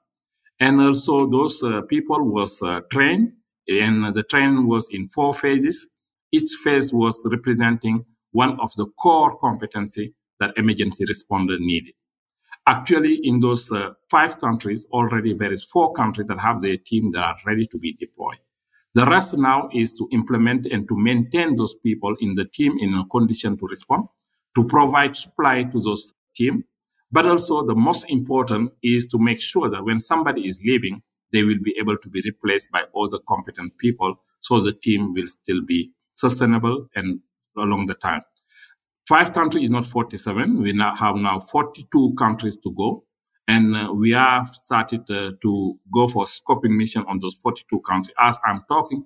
And 0.61 0.81
also 0.81 1.31
those 1.31 1.62
uh, 1.62 1.83
people 1.83 2.25
was 2.25 2.61
uh, 2.61 2.81
trained 2.90 3.33
and 3.69 4.12
the 4.14 4.25
training 4.25 4.67
was 4.67 4.88
in 4.90 5.07
four 5.07 5.33
phases. 5.33 5.88
Each 6.30 6.50
phase 6.62 6.92
was 6.92 7.20
representing 7.25 8.04
one 8.32 8.61
of 8.61 8.70
the 8.76 8.87
core 9.00 9.38
competency 9.38 10.14
that 10.40 10.56
emergency 10.56 11.04
responder 11.06 11.58
needed. 11.58 11.94
Actually, 12.66 13.18
in 13.23 13.40
those 13.40 13.73
uh, 13.73 13.90
five 14.11 14.38
countries, 14.38 14.87
already 14.92 15.32
there 15.32 15.52
is 15.52 15.64
four 15.64 15.92
countries 15.94 16.26
that 16.26 16.38
have 16.38 16.61
their 16.61 16.76
team 16.76 17.11
that 17.12 17.25
are 17.25 17.37
ready 17.47 17.66
to 17.66 17.78
be 17.78 17.94
deployed. 17.94 18.37
The 18.92 19.06
rest 19.06 19.38
now 19.38 19.70
is 19.73 19.94
to 19.94 20.06
implement 20.12 20.66
and 20.66 20.87
to 20.88 20.97
maintain 20.97 21.56
those 21.56 21.75
people 21.82 22.14
in 22.20 22.35
the 22.35 22.44
team 22.44 22.76
in 22.78 22.94
a 22.94 23.06
condition 23.06 23.56
to 23.58 23.66
respond, 23.66 24.04
to 24.54 24.64
provide 24.64 25.16
supply 25.16 25.62
to 25.64 25.80
those 25.80 26.12
team, 26.35 26.64
but 27.11 27.25
also 27.25 27.66
the 27.66 27.75
most 27.75 28.04
important 28.11 28.73
is 28.82 29.06
to 29.06 29.18
make 29.18 29.40
sure 29.40 29.70
that 29.70 29.85
when 29.85 29.99
somebody 29.99 30.47
is 30.47 30.58
leaving, 30.62 31.02
they 31.32 31.42
will 31.42 31.62
be 31.62 31.75
able 31.78 31.97
to 31.97 32.08
be 32.11 32.20
replaced 32.25 32.70
by 32.70 32.82
other 32.94 33.18
competent 33.26 33.76
people 33.78 34.14
so 34.40 34.61
the 34.61 34.73
team 34.73 35.14
will 35.14 35.26
still 35.26 35.61
be 35.66 35.92
sustainable 36.19 36.89
and 36.95 37.21
along 37.57 37.87
the 37.87 37.95
time. 37.95 38.23
Five 39.09 39.33
countries 39.33 39.65
is 39.65 39.71
not 39.71 39.87
47. 39.87 40.61
We 40.61 40.73
now 40.73 40.95
have 40.95 41.17
now 41.17 41.41
42 41.41 42.15
countries 42.19 42.57
to 42.63 42.73
go. 42.73 43.05
And 43.47 43.75
uh, 43.75 43.93
we 43.95 44.11
have 44.11 44.49
started 44.49 45.11
uh, 45.11 45.33
to 45.41 45.79
go 45.95 46.09
for 46.09 46.27
scoping 46.27 46.77
mission 46.77 47.05
on 47.09 47.19
those 47.21 47.35
42 47.43 47.81
countries. 47.81 48.15
As 48.19 48.39
I'm 48.45 48.63
talking, 48.69 49.05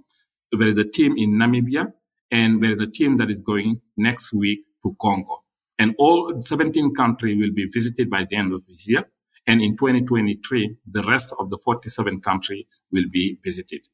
there 0.50 0.66
is 0.68 0.78
a 0.78 0.84
team 0.84 1.14
in 1.16 1.34
Namibia 1.34 1.92
and 2.32 2.62
there 2.62 2.72
is 2.72 2.80
a 2.80 2.88
team 2.88 3.18
that 3.18 3.30
is 3.30 3.40
going 3.40 3.80
next 3.96 4.32
week 4.32 4.60
to 4.82 4.96
Congo. 5.00 5.44
And 5.78 5.94
all 5.98 6.42
17 6.42 6.94
countries 6.94 7.38
will 7.38 7.52
be 7.54 7.66
visited 7.66 8.10
by 8.10 8.24
the 8.28 8.36
end 8.36 8.52
of 8.52 8.66
this 8.66 8.88
year. 8.88 9.04
And 9.46 9.60
in 9.62 9.76
2023, 9.76 10.76
the 10.90 11.02
rest 11.04 11.32
of 11.38 11.50
the 11.50 11.58
47 11.58 12.20
countries 12.20 12.64
will 12.90 13.08
be 13.12 13.38
visited. 13.44 13.86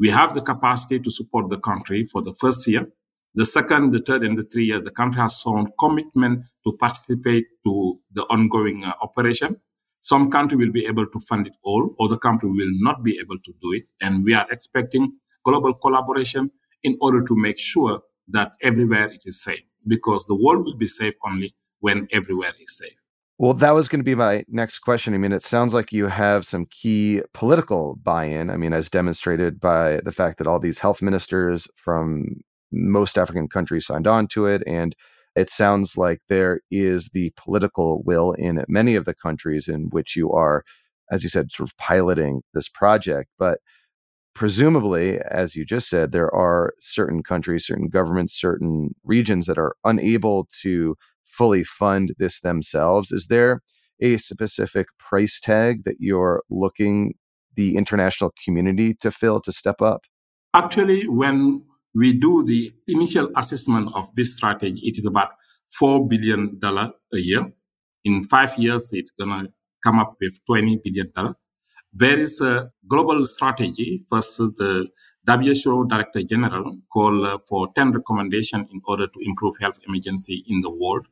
We 0.00 0.08
have 0.08 0.34
the 0.34 0.40
capacity 0.40 0.98
to 0.98 1.10
support 1.10 1.50
the 1.50 1.58
country 1.58 2.06
for 2.10 2.22
the 2.22 2.34
first 2.40 2.66
year. 2.66 2.88
The 3.34 3.44
second, 3.44 3.92
the 3.92 4.00
third, 4.00 4.24
and 4.24 4.36
the 4.36 4.44
three 4.44 4.64
years, 4.64 4.82
the 4.82 4.90
country 4.90 5.20
has 5.20 5.34
shown 5.38 5.68
commitment 5.78 6.46
to 6.66 6.72
participate 6.80 7.44
to 7.66 8.00
the 8.12 8.22
ongoing 8.24 8.82
uh, 8.84 8.94
operation. 9.02 9.56
Some 10.00 10.30
country 10.30 10.56
will 10.56 10.72
be 10.72 10.86
able 10.86 11.06
to 11.06 11.20
fund 11.20 11.46
it 11.48 11.52
all, 11.62 11.94
other 12.00 12.16
country 12.16 12.48
will 12.48 12.72
not 12.80 13.04
be 13.04 13.18
able 13.20 13.38
to 13.38 13.52
do 13.62 13.72
it. 13.74 13.84
And 14.00 14.24
we 14.24 14.32
are 14.32 14.46
expecting 14.50 15.12
global 15.44 15.74
collaboration 15.74 16.50
in 16.82 16.96
order 17.02 17.22
to 17.22 17.36
make 17.36 17.58
sure 17.58 18.00
that 18.28 18.52
everywhere 18.62 19.10
it 19.10 19.22
is 19.26 19.44
safe 19.44 19.64
because 19.86 20.24
the 20.26 20.34
world 20.34 20.64
will 20.64 20.76
be 20.78 20.86
safe 20.86 21.14
only 21.26 21.54
when 21.80 22.08
everywhere 22.10 22.54
is 22.58 22.78
safe. 22.78 22.99
Well, 23.40 23.54
that 23.54 23.70
was 23.70 23.88
going 23.88 24.00
to 24.00 24.04
be 24.04 24.14
my 24.14 24.44
next 24.48 24.80
question. 24.80 25.14
I 25.14 25.16
mean, 25.16 25.32
it 25.32 25.40
sounds 25.40 25.72
like 25.72 25.94
you 25.94 26.08
have 26.08 26.44
some 26.44 26.66
key 26.66 27.22
political 27.32 27.96
buy 28.02 28.26
in. 28.26 28.50
I 28.50 28.58
mean, 28.58 28.74
as 28.74 28.90
demonstrated 28.90 29.58
by 29.58 30.00
the 30.04 30.12
fact 30.12 30.36
that 30.36 30.46
all 30.46 30.58
these 30.58 30.80
health 30.80 31.00
ministers 31.00 31.66
from 31.74 32.42
most 32.70 33.16
African 33.16 33.48
countries 33.48 33.86
signed 33.86 34.06
on 34.06 34.26
to 34.28 34.44
it. 34.44 34.62
And 34.66 34.94
it 35.36 35.48
sounds 35.48 35.96
like 35.96 36.20
there 36.28 36.60
is 36.70 37.12
the 37.14 37.32
political 37.34 38.02
will 38.02 38.32
in 38.32 38.62
many 38.68 38.94
of 38.94 39.06
the 39.06 39.14
countries 39.14 39.68
in 39.68 39.84
which 39.88 40.16
you 40.16 40.30
are, 40.32 40.62
as 41.10 41.22
you 41.22 41.30
said, 41.30 41.50
sort 41.50 41.70
of 41.70 41.78
piloting 41.78 42.42
this 42.52 42.68
project. 42.68 43.30
But 43.38 43.60
presumably, 44.34 45.18
as 45.18 45.56
you 45.56 45.64
just 45.64 45.88
said, 45.88 46.12
there 46.12 46.30
are 46.34 46.74
certain 46.78 47.22
countries, 47.22 47.66
certain 47.66 47.88
governments, 47.88 48.38
certain 48.38 48.94
regions 49.02 49.46
that 49.46 49.56
are 49.56 49.76
unable 49.82 50.46
to 50.60 50.94
fully 51.30 51.64
fund 51.64 52.12
this 52.18 52.40
themselves. 52.40 53.12
Is 53.12 53.26
there 53.28 53.62
a 54.00 54.16
specific 54.16 54.86
price 54.98 55.40
tag 55.40 55.84
that 55.84 55.96
you're 55.98 56.42
looking 56.50 57.14
the 57.56 57.76
international 57.76 58.32
community 58.44 58.94
to 58.94 59.10
fill 59.10 59.40
to 59.42 59.52
step 59.52 59.82
up? 59.82 60.02
Actually, 60.54 61.06
when 61.08 61.62
we 61.94 62.12
do 62.12 62.44
the 62.44 62.72
initial 62.86 63.28
assessment 63.36 63.90
of 63.94 64.08
this 64.14 64.36
strategy, 64.36 64.80
it 64.84 64.96
is 64.96 65.04
about 65.04 65.30
$4 65.80 66.08
billion 66.08 66.58
a 66.62 67.18
year. 67.18 67.52
In 68.04 68.24
five 68.24 68.56
years, 68.58 68.90
it's 68.92 69.10
going 69.18 69.30
to 69.30 69.52
come 69.84 69.98
up 69.98 70.16
with 70.20 70.38
$20 70.48 70.82
billion. 70.82 71.12
There 71.92 72.18
is 72.18 72.40
a 72.40 72.70
global 72.86 73.26
strategy. 73.26 74.04
First, 74.10 74.38
the 74.38 74.88
WHO 75.26 75.86
Director 75.88 76.22
General 76.22 76.78
called 76.92 77.26
uh, 77.26 77.38
for 77.48 77.68
10 77.74 77.92
recommendations 77.92 78.68
in 78.72 78.80
order 78.86 79.06
to 79.06 79.18
improve 79.20 79.56
health 79.60 79.78
emergency 79.86 80.44
in 80.48 80.60
the 80.60 80.70
world. 80.70 81.06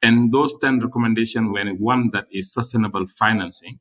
And 0.00 0.32
those 0.32 0.58
10 0.58 0.80
recommendations 0.80 1.50
were 1.52 1.68
one 1.74 2.10
that 2.12 2.26
is 2.30 2.52
sustainable 2.52 3.06
financing. 3.06 3.78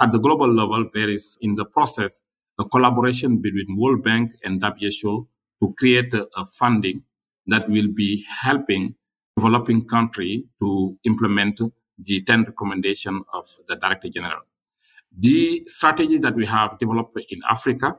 At 0.00 0.12
the 0.12 0.18
global 0.18 0.52
level, 0.52 0.88
there 0.92 1.08
is 1.08 1.38
in 1.40 1.54
the 1.54 1.64
process 1.64 2.22
a 2.58 2.64
collaboration 2.64 3.40
between 3.40 3.76
World 3.78 4.02
Bank 4.02 4.32
and 4.44 4.62
WHO 4.62 5.28
to 5.62 5.74
create 5.78 6.12
a, 6.14 6.28
a 6.36 6.46
funding 6.46 7.02
that 7.46 7.68
will 7.68 7.88
be 7.94 8.24
helping 8.42 8.94
developing 9.36 9.86
country 9.86 10.44
to 10.58 10.98
implement 11.04 11.60
the 11.98 12.22
10 12.22 12.44
recommendation 12.44 13.22
of 13.32 13.46
the 13.68 13.76
Director 13.76 14.08
General. 14.08 14.40
The 15.16 15.62
strategy 15.66 16.18
that 16.18 16.34
we 16.34 16.46
have 16.46 16.78
developed 16.78 17.18
in 17.28 17.40
Africa 17.48 17.96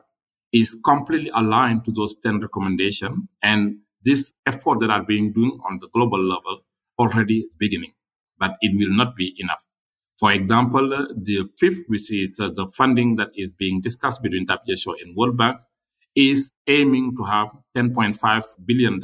is 0.52 0.78
completely 0.84 1.30
aligned 1.34 1.84
to 1.84 1.92
those 1.92 2.16
10 2.16 2.40
recommendations. 2.40 3.28
And 3.42 3.78
this 4.04 4.32
effort 4.46 4.80
that 4.80 4.90
are 4.90 5.02
being 5.02 5.32
done 5.32 5.58
on 5.68 5.78
the 5.78 5.88
global 5.88 6.22
level 6.22 6.60
already 6.98 7.48
beginning, 7.58 7.92
but 8.38 8.56
it 8.60 8.76
will 8.76 8.94
not 8.94 9.16
be 9.16 9.34
enough. 9.38 9.64
For 10.18 10.32
example, 10.32 10.88
the 11.16 11.48
fifth, 11.58 11.82
which 11.88 12.12
is 12.12 12.38
uh, 12.40 12.48
the 12.54 12.68
funding 12.68 13.16
that 13.16 13.30
is 13.36 13.52
being 13.52 13.80
discussed 13.80 14.22
between 14.22 14.46
WHO 14.48 14.96
and 15.02 15.16
World 15.16 15.36
Bank, 15.36 15.60
is 16.14 16.50
aiming 16.68 17.16
to 17.16 17.24
have 17.24 17.48
$10.5 17.76 18.44
billion, 18.64 19.00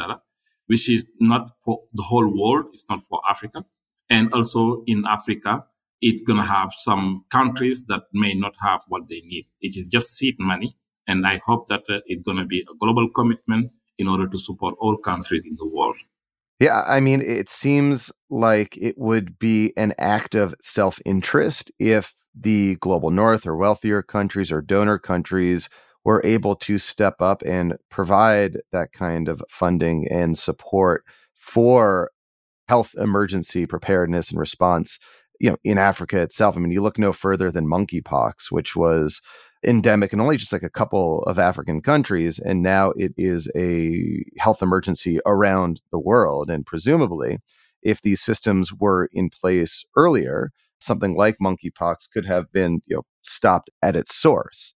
which 0.67 0.89
is 0.89 1.05
not 1.21 1.51
for 1.65 1.81
the 1.93 2.03
whole 2.05 2.29
world. 2.29 2.67
It's 2.73 2.85
not 2.89 3.05
for 3.09 3.21
Africa. 3.29 3.65
And 4.09 4.33
also 4.33 4.83
in 4.87 5.05
Africa, 5.07 5.65
it's 6.01 6.23
going 6.23 6.39
to 6.39 6.45
have 6.47 6.73
some 6.73 7.25
countries 7.31 7.85
that 7.89 8.03
may 8.13 8.35
not 8.35 8.55
have 8.63 8.83
what 8.89 9.09
they 9.09 9.21
need. 9.21 9.47
It 9.61 9.77
is 9.77 9.87
just 9.87 10.11
seed 10.17 10.37
money. 10.39 10.77
And 11.07 11.27
I 11.27 11.41
hope 11.45 11.69
that 11.69 11.83
uh, 11.89 12.01
it's 12.07 12.23
going 12.23 12.39
to 12.39 12.47
be 12.47 12.61
a 12.61 12.75
global 12.81 13.09
commitment 13.11 13.73
in 13.99 14.07
order 14.09 14.29
to 14.29 14.39
support 14.39 14.77
all 14.79 14.97
countries 14.97 15.45
in 15.45 15.57
the 15.59 15.67
world. 15.67 15.97
Yeah, 16.61 16.83
I 16.87 17.01
mean, 17.01 17.23
it 17.23 17.49
seems 17.49 18.13
like 18.29 18.77
it 18.77 18.97
would 18.99 19.39
be 19.39 19.73
an 19.77 19.95
act 19.99 20.35
of 20.35 20.55
self 20.61 21.01
interest 21.07 21.73
if 21.79 22.15
the 22.39 22.77
global 22.77 23.11
north 23.11 23.47
or 23.47 23.57
wealthier 23.57 24.03
countries 24.03 24.53
or 24.53 24.61
donor 24.61 24.99
countries 24.99 25.69
were 26.05 26.21
able 26.25 26.55
to 26.57 26.79
step 26.79 27.17
up 27.21 27.43
and 27.45 27.77
provide 27.91 28.59
that 28.73 28.93
kind 28.93 29.29
of 29.29 29.43
funding 29.49 30.07
and 30.09 30.39
support 30.39 31.05
for 31.35 32.11
health 32.69 32.95
emergency 32.99 33.67
preparedness 33.67 34.31
and 34.31 34.41
response 34.41 34.99
you 35.41 35.51
know 35.51 35.57
in 35.65 35.79
africa 35.79 36.23
itself 36.23 36.57
i 36.57 36.61
mean 36.61 36.71
you 36.71 36.83
look 36.83 36.99
no 36.99 37.13
further 37.13 37.51
than 37.51 37.67
monkeypox 37.67 38.51
which 38.51 38.77
was 38.77 39.21
endemic 39.65 40.13
in 40.13 40.21
only 40.21 40.37
just 40.37 40.53
like 40.53 40.63
a 40.63 40.71
couple 40.71 41.23
of 41.25 41.39
African 41.39 41.81
countries. 41.81 42.39
And 42.39 42.63
now 42.63 42.93
it 42.97 43.13
is 43.17 43.51
a 43.57 44.25
health 44.39 44.63
emergency 44.63 45.21
around 45.27 45.83
the 45.93 45.99
world. 45.99 46.51
And 46.51 46.65
presumably, 46.65 47.39
if 47.83 48.03
these 48.03 48.21
systems 48.21 48.73
were 48.73 49.09
in 49.13 49.31
place 49.31 49.85
earlier, 49.97 50.51
something 50.81 51.15
like 51.15 51.37
monkeypox 51.43 52.11
could 52.13 52.27
have 52.27 52.51
been 52.53 52.83
you 52.87 52.97
know, 52.97 53.03
stopped 53.23 53.71
at 53.83 53.97
its 53.97 54.15
source. 54.15 54.75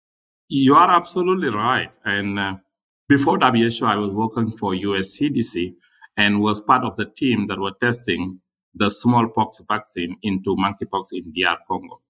You 0.48 0.74
are 0.74 0.90
absolutely 0.90 1.48
right. 1.48 1.90
And 2.04 2.38
uh, 2.38 2.56
before 3.08 3.38
WHO, 3.38 3.86
I 3.86 3.96
was 3.96 4.10
working 4.10 4.56
for 4.56 4.74
US 4.74 5.18
CDC 5.18 5.72
and 6.16 6.40
was 6.40 6.60
part 6.60 6.84
of 6.84 6.96
the 6.96 7.06
team 7.06 7.46
that 7.46 7.58
were 7.58 7.72
testing 7.80 8.40
the 8.74 8.90
smallpox 8.90 9.60
vaccine 9.68 10.16
into 10.22 10.56
monkeypox 10.56 11.08
in 11.12 11.32
DR 11.32 11.56
Congo. 11.68 12.00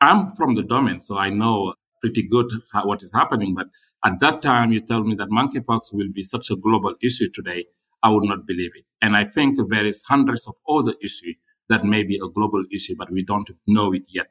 I'm 0.00 0.34
from 0.34 0.54
the 0.54 0.62
domain, 0.62 1.00
so 1.00 1.18
I 1.18 1.30
know 1.30 1.74
pretty 2.00 2.22
good 2.22 2.50
what 2.84 3.02
is 3.02 3.12
happening. 3.12 3.54
But 3.54 3.68
at 4.04 4.20
that 4.20 4.42
time, 4.42 4.72
you 4.72 4.80
tell 4.80 5.02
me 5.02 5.14
that 5.14 5.30
monkeypox 5.30 5.92
will 5.92 6.12
be 6.12 6.22
such 6.22 6.50
a 6.50 6.56
global 6.56 6.94
issue 7.02 7.30
today. 7.32 7.64
I 8.02 8.10
would 8.10 8.24
not 8.24 8.46
believe 8.46 8.72
it. 8.74 8.84
And 9.00 9.16
I 9.16 9.24
think 9.24 9.56
there 9.70 9.86
is 9.86 10.02
hundreds 10.06 10.46
of 10.46 10.54
other 10.68 10.94
issues 11.02 11.36
that 11.70 11.84
may 11.84 12.02
be 12.02 12.16
a 12.16 12.28
global 12.28 12.62
issue, 12.70 12.94
but 12.98 13.10
we 13.10 13.24
don't 13.24 13.48
know 13.66 13.92
it 13.94 14.06
yet. 14.10 14.26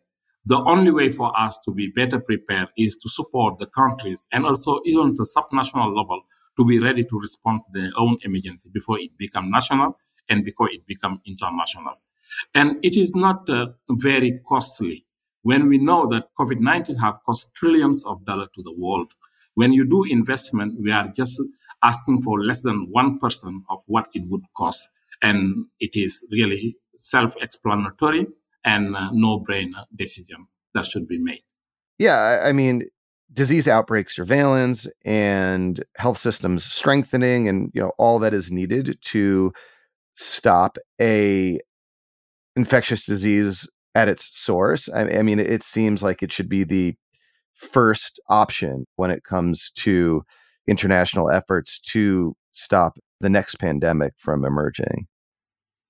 The 0.45 0.59
only 0.59 0.91
way 0.91 1.11
for 1.11 1.37
us 1.39 1.57
to 1.65 1.71
be 1.71 1.87
better 1.87 2.19
prepared 2.19 2.67
is 2.77 2.97
to 2.97 3.09
support 3.09 3.57
the 3.57 3.65
countries 3.65 4.27
and 4.31 4.45
also 4.45 4.79
even 4.85 5.09
the 5.09 5.27
subnational 5.35 5.95
level 5.95 6.21
to 6.57 6.65
be 6.65 6.79
ready 6.79 7.03
to 7.05 7.19
respond 7.19 7.61
to 7.65 7.81
their 7.81 7.91
own 7.97 8.17
emergency 8.23 8.69
before 8.71 8.99
it 8.99 9.17
become 9.17 9.49
national 9.49 9.97
and 10.29 10.43
before 10.43 10.69
it 10.69 10.85
become 10.85 11.21
international. 11.25 11.95
And 12.53 12.77
it 12.83 12.95
is 12.95 13.13
not 13.13 13.49
uh, 13.49 13.67
very 13.89 14.39
costly 14.47 15.05
when 15.43 15.67
we 15.67 15.77
know 15.77 16.07
that 16.07 16.29
COVID-19 16.39 16.99
have 17.01 17.19
cost 17.25 17.49
trillions 17.55 18.03
of 18.05 18.25
dollars 18.25 18.49
to 18.55 18.63
the 18.63 18.73
world. 18.73 19.11
When 19.55 19.73
you 19.73 19.85
do 19.87 20.03
investment, 20.09 20.79
we 20.81 20.91
are 20.91 21.09
just 21.15 21.41
asking 21.83 22.21
for 22.21 22.41
less 22.41 22.63
than 22.63 22.91
1% 22.95 23.61
of 23.69 23.79
what 23.85 24.07
it 24.13 24.23
would 24.27 24.43
cost. 24.57 24.89
And 25.21 25.65
it 25.79 25.91
is 25.95 26.25
really 26.31 26.77
self-explanatory 26.95 28.27
and 28.63 28.95
uh, 28.95 29.09
no-brainer 29.11 29.85
decision 29.95 30.47
that 30.73 30.85
should 30.85 31.07
be 31.07 31.19
made. 31.19 31.41
Yeah, 31.99 32.41
I 32.43 32.53
mean, 32.53 32.83
disease 33.33 33.67
outbreak 33.67 34.09
surveillance 34.09 34.87
and 35.05 35.83
health 35.97 36.17
systems 36.17 36.63
strengthening 36.63 37.47
and 37.47 37.71
you 37.73 37.81
know 37.81 37.91
all 37.97 38.19
that 38.19 38.33
is 38.33 38.51
needed 38.51 38.97
to 39.01 39.51
stop 40.15 40.77
a 41.01 41.59
infectious 42.55 43.05
disease 43.05 43.67
at 43.95 44.07
its 44.07 44.37
source. 44.37 44.89
I, 44.89 45.19
I 45.19 45.21
mean, 45.21 45.39
it 45.39 45.63
seems 45.63 46.03
like 46.03 46.23
it 46.23 46.31
should 46.31 46.49
be 46.49 46.63
the 46.63 46.95
first 47.53 48.19
option 48.29 48.85
when 48.95 49.11
it 49.11 49.23
comes 49.23 49.71
to 49.75 50.23
international 50.67 51.29
efforts 51.29 51.79
to 51.79 52.35
stop 52.51 52.97
the 53.19 53.29
next 53.29 53.55
pandemic 53.55 54.13
from 54.17 54.45
emerging. 54.45 55.07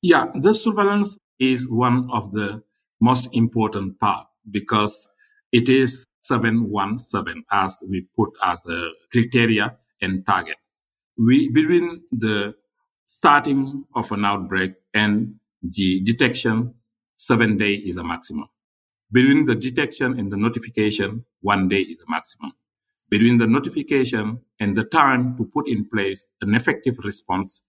Yeah, 0.01 0.25
the 0.33 0.53
surveillance 0.53 1.17
is 1.39 1.69
one 1.69 2.09
of 2.11 2.31
the 2.31 2.63
most 2.99 3.29
important 3.33 3.99
part 3.99 4.27
because 4.49 5.07
it 5.51 5.69
is 5.69 6.05
717 6.21 7.43
as 7.51 7.83
we 7.89 8.07
put 8.15 8.31
as 8.43 8.65
a 8.65 8.89
criteria 9.11 9.77
and 10.01 10.25
target. 10.25 10.57
We 11.17 11.49
between 11.49 12.01
the 12.11 12.55
starting 13.05 13.85
of 13.95 14.11
an 14.11 14.25
outbreak 14.25 14.75
and 14.93 15.35
the 15.61 16.01
detection 16.01 16.73
seven 17.15 17.57
day 17.57 17.73
is 17.75 17.97
a 17.97 18.03
maximum. 18.03 18.47
Between 19.11 19.45
the 19.45 19.55
detection 19.55 20.19
and 20.19 20.31
the 20.31 20.37
notification, 20.37 21.25
one 21.41 21.69
day 21.69 21.81
is 21.81 21.99
a 21.99 22.09
maximum. 22.09 22.51
Between 23.09 23.37
the 23.37 23.47
notification 23.47 24.39
and 24.59 24.75
the 24.75 24.83
time 24.83 25.37
to 25.37 25.45
put 25.45 25.67
in 25.67 25.85
place 25.85 26.29
an 26.41 26.55
effective 26.55 26.97
response, 27.03 27.61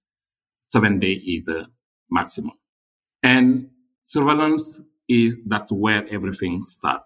seven 0.68 0.98
day 0.98 1.12
is 1.12 1.46
a 1.48 1.68
maximum. 2.10 2.54
And 3.22 3.68
surveillance 4.06 4.80
is 5.08 5.36
that's 5.46 5.70
where 5.70 6.08
everything 6.08 6.62
starts. 6.62 7.04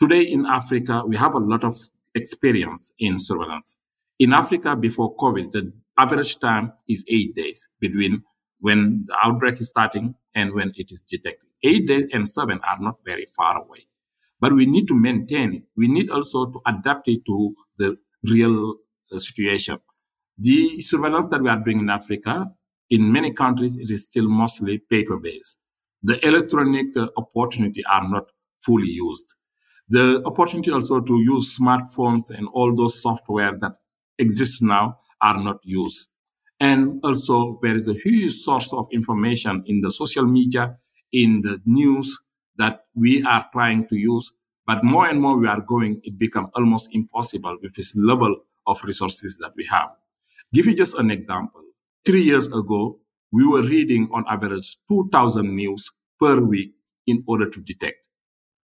Today 0.00 0.22
in 0.22 0.46
Africa, 0.46 1.04
we 1.06 1.16
have 1.16 1.34
a 1.34 1.38
lot 1.38 1.64
of 1.64 1.78
experience 2.14 2.92
in 2.98 3.18
surveillance. 3.18 3.76
In 4.18 4.32
Africa, 4.32 4.74
before 4.74 5.16
COVID, 5.16 5.52
the 5.52 5.72
average 5.98 6.38
time 6.38 6.72
is 6.88 7.04
eight 7.08 7.34
days 7.34 7.68
between 7.80 8.22
when 8.60 9.04
the 9.06 9.16
outbreak 9.24 9.60
is 9.60 9.68
starting 9.68 10.14
and 10.34 10.52
when 10.54 10.72
it 10.76 10.90
is 10.90 11.02
detected 11.02 11.48
eight 11.64 11.86
days 11.88 12.06
and 12.12 12.28
seven 12.28 12.60
are 12.68 12.78
not 12.80 12.96
very 13.04 13.26
far 13.36 13.60
away. 13.62 13.86
But 14.40 14.52
we 14.54 14.66
need 14.66 14.86
to 14.88 14.94
maintain 14.94 15.54
it. 15.54 15.62
We 15.76 15.88
need 15.88 16.10
also 16.10 16.46
to 16.46 16.60
adapt 16.66 17.08
it 17.08 17.24
to 17.26 17.54
the 17.78 17.96
real 18.22 18.74
uh, 19.12 19.18
situation. 19.18 19.78
The 20.38 20.80
surveillance 20.80 21.26
that 21.30 21.42
we 21.42 21.48
are 21.48 21.58
doing 21.58 21.80
in 21.80 21.90
Africa, 21.90 22.46
in 22.90 23.12
many 23.12 23.32
countries, 23.32 23.76
it 23.76 23.90
is 23.90 24.04
still 24.04 24.28
mostly 24.28 24.78
paper 24.78 25.18
based. 25.18 25.58
The 26.02 26.24
electronic 26.24 26.96
uh, 26.96 27.08
opportunity 27.16 27.82
are 27.90 28.08
not 28.08 28.26
fully 28.64 28.88
used. 28.90 29.34
The 29.88 30.22
opportunity 30.24 30.70
also 30.70 31.00
to 31.00 31.14
use 31.22 31.58
smartphones 31.58 32.30
and 32.30 32.46
all 32.52 32.74
those 32.74 33.00
software 33.02 33.56
that 33.58 33.72
exist 34.18 34.62
now 34.62 34.98
are 35.22 35.42
not 35.42 35.58
used. 35.62 36.08
And 36.60 37.00
also 37.04 37.58
there 37.62 37.76
is 37.76 37.88
a 37.88 37.94
huge 37.94 38.34
source 38.34 38.72
of 38.72 38.88
information 38.92 39.62
in 39.66 39.80
the 39.80 39.90
social 39.90 40.26
media 40.26 40.76
in 41.12 41.40
the 41.42 41.60
news 41.64 42.18
that 42.56 42.84
we 42.94 43.22
are 43.24 43.46
trying 43.52 43.86
to 43.88 43.96
use. 43.96 44.32
But 44.66 44.84
more 44.84 45.06
and 45.08 45.20
more 45.20 45.38
we 45.38 45.46
are 45.48 45.60
going, 45.60 46.00
it 46.04 46.18
becomes 46.18 46.48
almost 46.54 46.90
impossible 46.92 47.56
with 47.62 47.74
this 47.74 47.94
level 47.96 48.36
of 48.66 48.82
resources 48.84 49.38
that 49.40 49.52
we 49.56 49.64
have. 49.66 49.90
Give 50.52 50.66
you 50.66 50.74
just 50.74 50.96
an 50.98 51.10
example. 51.10 51.62
Three 52.04 52.22
years 52.22 52.46
ago, 52.48 52.98
we 53.32 53.46
were 53.46 53.62
reading 53.62 54.08
on 54.12 54.24
average 54.28 54.78
2000 54.88 55.54
news 55.54 55.90
per 56.20 56.40
week 56.40 56.74
in 57.06 57.22
order 57.26 57.48
to 57.48 57.60
detect. 57.60 58.06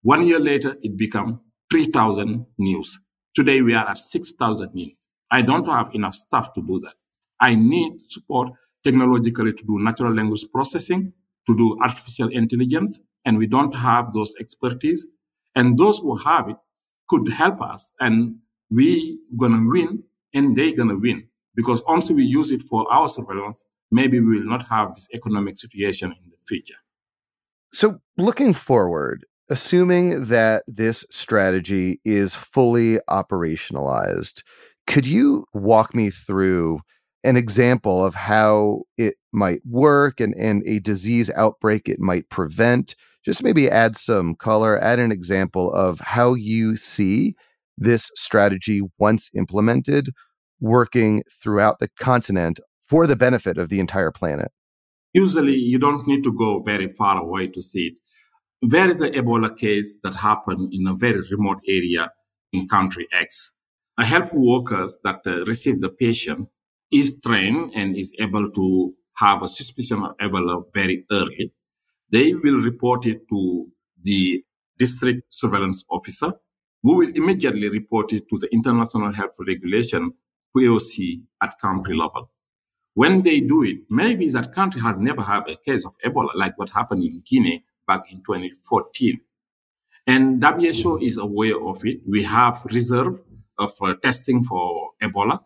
One 0.03 0.25
year 0.27 0.39
later, 0.39 0.77
it 0.83 0.97
became 0.97 1.41
3000 1.71 2.45
news. 2.57 2.99
Today 3.35 3.61
we 3.61 3.73
are 3.75 3.87
at 3.89 3.99
6000 3.99 4.73
news. 4.73 4.97
I 5.31 5.41
don't 5.41 5.67
have 5.67 5.93
enough 5.93 6.15
staff 6.15 6.53
to 6.53 6.61
do 6.61 6.79
that. 6.81 6.93
I 7.39 7.55
need 7.55 7.99
support 8.09 8.51
technologically 8.83 9.53
to 9.53 9.63
do 9.63 9.79
natural 9.79 10.13
language 10.13 10.45
processing, 10.53 11.13
to 11.47 11.57
do 11.57 11.77
artificial 11.81 12.29
intelligence, 12.29 12.99
and 13.25 13.37
we 13.37 13.47
don't 13.47 13.75
have 13.75 14.13
those 14.13 14.33
expertise. 14.39 15.07
And 15.55 15.77
those 15.77 15.99
who 15.99 16.17
have 16.17 16.49
it 16.49 16.57
could 17.07 17.31
help 17.31 17.61
us, 17.61 17.91
and 17.99 18.37
we 18.69 19.19
gonna 19.37 19.63
win, 19.67 20.03
and 20.33 20.55
they 20.55 20.73
gonna 20.73 20.97
win 20.97 21.27
because 21.55 21.83
once 21.87 22.11
we 22.11 22.23
use 22.23 22.51
it 22.51 22.61
for 22.63 22.91
our 22.91 23.07
surveillance, 23.07 23.63
maybe 23.91 24.19
we 24.19 24.39
will 24.39 24.47
not 24.47 24.67
have 24.67 24.93
this 24.95 25.07
economic 25.13 25.55
situation 25.57 26.11
in 26.11 26.29
the 26.29 26.37
future. 26.47 26.75
So, 27.71 27.99
looking 28.17 28.53
forward, 28.53 29.25
assuming 29.49 30.25
that 30.25 30.63
this 30.67 31.05
strategy 31.09 31.99
is 32.03 32.35
fully 32.35 32.99
operationalized, 33.09 34.43
could 34.87 35.05
you 35.05 35.45
walk 35.53 35.95
me 35.95 36.09
through 36.09 36.79
an 37.23 37.37
example 37.37 38.05
of 38.05 38.13
how 38.15 38.83
it 38.97 39.15
might 39.31 39.61
work 39.65 40.19
and, 40.19 40.35
and 40.35 40.63
a 40.65 40.79
disease 40.79 41.31
outbreak 41.35 41.89
it 41.89 41.99
might 41.99 42.29
prevent? 42.29 42.95
Just 43.23 43.41
maybe 43.41 43.69
add 43.69 43.95
some 43.95 44.35
color, 44.35 44.77
add 44.79 44.99
an 44.99 45.11
example 45.11 45.71
of 45.73 45.99
how 45.99 46.35
you 46.35 46.75
see 46.75 47.35
this 47.77 48.11
strategy, 48.15 48.81
once 48.99 49.29
implemented, 49.33 50.11
working 50.59 51.23
throughout 51.41 51.79
the 51.79 51.89
continent 51.99 52.59
for 52.83 53.07
the 53.07 53.15
benefit 53.15 53.57
of 53.57 53.69
the 53.69 53.79
entire 53.79 54.11
planet? 54.11 54.51
Usually, 55.13 55.55
you 55.55 55.79
don't 55.79 56.07
need 56.07 56.23
to 56.23 56.33
go 56.33 56.61
very 56.61 56.89
far 56.89 57.21
away 57.21 57.47
to 57.47 57.61
see 57.61 57.87
it. 57.87 57.93
There 58.61 58.89
is 58.89 59.01
an 59.01 59.13
Ebola 59.13 59.57
case 59.57 59.97
that 60.03 60.15
happened 60.15 60.73
in 60.73 60.87
a 60.87 60.93
very 60.93 61.21
remote 61.31 61.59
area 61.67 62.11
in 62.53 62.67
country 62.67 63.07
X. 63.11 63.51
A 63.97 64.05
health 64.05 64.33
worker 64.33 64.87
that 65.03 65.21
uh, 65.25 65.45
receives 65.45 65.81
the 65.81 65.89
patient 65.89 66.49
is 66.91 67.19
trained 67.23 67.71
and 67.75 67.95
is 67.95 68.13
able 68.19 68.49
to 68.51 68.93
have 69.17 69.41
a 69.41 69.47
suspicion 69.47 70.03
of 70.03 70.17
Ebola 70.17 70.63
very 70.73 71.05
early. 71.11 71.51
They 72.11 72.33
will 72.33 72.61
report 72.61 73.05
it 73.05 73.27
to 73.29 73.67
the 74.01 74.43
district 74.77 75.33
surveillance 75.33 75.83
officer, 75.89 76.33
who 76.83 76.95
will 76.97 77.11
immediately 77.15 77.69
report 77.69 78.11
it 78.13 78.27
to 78.29 78.37
the 78.37 78.49
international 78.53 79.11
health 79.13 79.35
regulation 79.39 80.11
POC 80.55 81.21
at 81.41 81.57
country 81.59 81.95
level. 81.95 82.29
When 82.93 83.23
they 83.23 83.39
do 83.41 83.63
it, 83.63 83.77
maybe 83.89 84.29
that 84.29 84.53
country 84.53 84.81
has 84.81 84.97
never 84.97 85.21
had 85.21 85.49
a 85.49 85.55
case 85.55 85.85
of 85.85 85.95
Ebola, 86.05 86.29
like 86.35 86.57
what 86.57 86.69
happened 86.69 87.03
in 87.03 87.21
Guinea 87.25 87.63
back 87.87 88.11
in 88.11 88.17
2014. 88.23 89.19
And 90.07 90.43
WHO 90.43 90.99
is 91.01 91.17
aware 91.17 91.59
of 91.65 91.83
it. 91.83 92.01
We 92.07 92.23
have 92.23 92.61
reserve 92.65 93.19
of 93.57 93.71
uh, 93.81 93.93
testing 94.01 94.43
for 94.43 94.91
Ebola. 95.01 95.39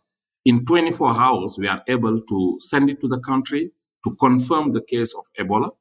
In 0.46 0.66
24 0.66 1.20
hours, 1.20 1.58
we 1.58 1.68
are 1.68 1.84
able 1.88 2.20
to 2.22 2.58
send 2.62 2.90
it 2.90 3.02
to 3.02 3.08
the 3.08 3.20
country 3.20 3.72
to 4.06 4.16
confirm 4.16 4.72
the 4.72 4.82
case 4.82 5.14
of 5.14 5.26
Ebola. 5.40 5.72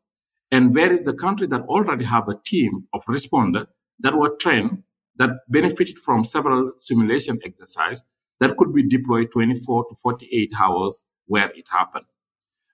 And 0.50 0.74
where 0.74 0.90
is 0.90 1.02
the 1.02 1.14
country 1.14 1.46
that 1.48 1.62
already 1.62 2.04
have 2.04 2.28
a 2.28 2.38
team 2.44 2.86
of 2.92 3.04
responder 3.04 3.66
that 4.00 4.16
were 4.16 4.36
trained, 4.40 4.82
that 5.16 5.30
benefited 5.48 5.98
from 5.98 6.24
several 6.24 6.72
simulation 6.80 7.38
exercise 7.44 8.02
that 8.40 8.56
could 8.56 8.72
be 8.72 8.88
deployed 8.88 9.30
24 9.32 9.86
to 9.88 9.94
48 10.02 10.52
hours 10.60 11.02
where 11.26 11.50
it 11.50 11.66
happened. 11.70 12.06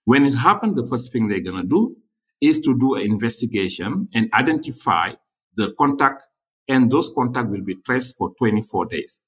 When 0.04 0.24
it 0.24 0.34
happened, 0.34 0.76
the 0.76 0.86
first 0.86 1.12
thing 1.12 1.28
they're 1.28 1.40
going 1.40 1.62
to 1.62 1.66
do 1.66 1.96
is 2.40 2.60
to 2.60 2.78
do 2.78 2.94
an 2.94 3.02
investigation 3.02 4.08
and 4.12 4.30
identify 4.34 5.12
the 5.56 5.72
contact, 5.78 6.24
and 6.68 6.90
those 6.90 7.10
contacts 7.14 7.50
will 7.50 7.62
be 7.62 7.76
traced 7.86 8.16
for 8.16 8.32
24 8.38 8.86
days. 8.86 9.20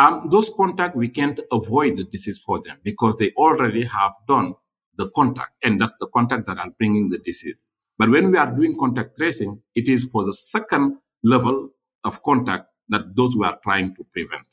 Um, 0.00 0.28
those 0.30 0.50
contacts, 0.56 0.96
we 0.96 1.08
can't 1.08 1.38
avoid 1.52 1.96
the 1.96 2.04
disease 2.04 2.38
for 2.38 2.58
them 2.62 2.78
because 2.82 3.16
they 3.16 3.32
already 3.32 3.84
have 3.84 4.12
done 4.26 4.54
the 4.96 5.10
contact, 5.10 5.50
and 5.62 5.78
that's 5.78 5.94
the 6.00 6.06
contact 6.06 6.46
that 6.46 6.56
are 6.56 6.70
bringing 6.78 7.10
the 7.10 7.18
disease. 7.18 7.56
But 7.98 8.08
when 8.08 8.30
we 8.30 8.38
are 8.38 8.50
doing 8.50 8.78
contact 8.78 9.18
tracing, 9.18 9.60
it 9.74 9.90
is 9.90 10.04
for 10.04 10.24
the 10.24 10.32
second 10.32 10.96
level 11.22 11.68
of 12.04 12.22
contact 12.22 12.68
that 12.88 13.14
those 13.14 13.36
we 13.36 13.44
are 13.44 13.58
trying 13.62 13.94
to 13.96 14.04
prevent. 14.04 14.46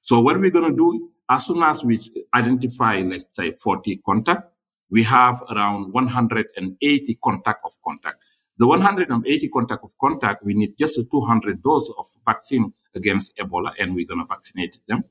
So 0.00 0.18
what 0.18 0.40
we're 0.40 0.50
going 0.50 0.68
to 0.68 0.76
do, 0.76 1.12
as 1.30 1.46
soon 1.46 1.62
as 1.62 1.84
we 1.84 2.00
identify, 2.34 3.00
let's 3.02 3.28
say 3.34 3.52
40 3.52 4.00
contact, 4.04 4.50
we 4.90 5.04
have 5.04 5.40
around 5.48 5.92
180 5.92 7.18
contact 7.22 7.60
of 7.64 7.72
contact. 7.84 8.16
The 8.58 8.66
180 8.66 9.48
contact 9.50 9.84
of 9.84 9.90
contact, 10.00 10.44
we 10.44 10.54
need 10.54 10.76
just 10.76 10.98
200 11.10 11.62
doses 11.62 11.94
of 11.96 12.06
vaccine 12.24 12.72
against 12.94 13.36
Ebola, 13.36 13.72
and 13.78 13.94
we're 13.94 14.06
going 14.06 14.18
to 14.18 14.26
vaccinate 14.26 14.80
them. 14.88 15.04